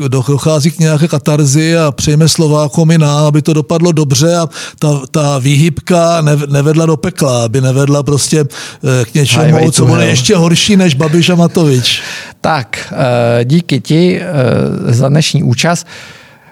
e, 0.00 0.08
dochází 0.08 0.70
k 0.70 0.78
nějaké 0.78 1.08
katarzi 1.08 1.76
a 1.76 1.92
přejme 1.92 2.28
Slovákům 2.28 2.90
i 2.90 2.98
nám, 2.98 3.24
aby 3.26 3.42
to 3.42 3.52
dopadlo 3.52 3.92
dobře 3.92 4.36
a 4.36 4.48
ta, 4.78 5.00
ta 5.10 5.38
výhybka 5.38 6.22
nevedla 6.46 6.86
do 6.86 6.96
pekla, 6.96 7.44
aby 7.44 7.60
nevedla 7.60 8.02
prostě 8.02 8.40
e, 8.40 9.04
k 9.04 9.14
něčemu, 9.14 9.70
co 9.70 9.86
bude 9.86 10.06
ještě 10.06 10.36
horší 10.36 10.75
než 10.76 10.94
Babiš 10.94 11.30
a 11.30 11.34
Matovič. 11.34 12.02
Tak, 12.40 12.92
eh, 12.92 13.44
díky 13.44 13.80
ti 13.80 14.20
eh, 14.20 14.92
za 14.92 15.08
dnešní 15.08 15.42
účast. 15.42 15.86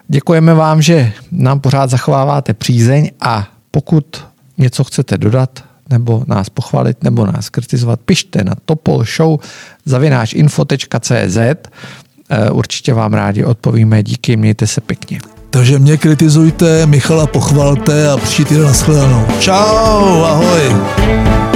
Děkujeme 0.08 0.54
vám, 0.54 0.82
že 0.82 1.12
nám 1.32 1.60
pořád 1.60 1.90
zachováváte 1.90 2.54
přízeň 2.54 3.10
a 3.20 3.48
pokud 3.70 4.04
něco 4.58 4.84
chcete 4.84 5.18
dodat, 5.18 5.64
nebo 5.90 6.24
nás 6.26 6.48
pochvalit, 6.48 7.04
nebo 7.04 7.26
nás 7.26 7.48
kritizovat, 7.48 8.00
pište 8.00 8.44
na 8.44 8.54
topolshow. 8.64 9.38
Eh, 12.30 12.50
určitě 12.50 12.94
vám 12.94 13.14
rádi 13.14 13.44
odpovíme. 13.44 14.02
Díky, 14.02 14.36
mějte 14.36 14.66
se 14.66 14.80
pěkně. 14.80 15.18
Takže 15.50 15.78
mě 15.78 15.96
kritizujte, 15.96 16.86
Michala 16.86 17.26
pochvalte 17.26 18.10
a 18.10 18.16
příští 18.16 18.44
týden 18.44 18.64
nashledanou. 18.64 19.26
Čau, 19.40 20.22
ahoj. 20.22 21.53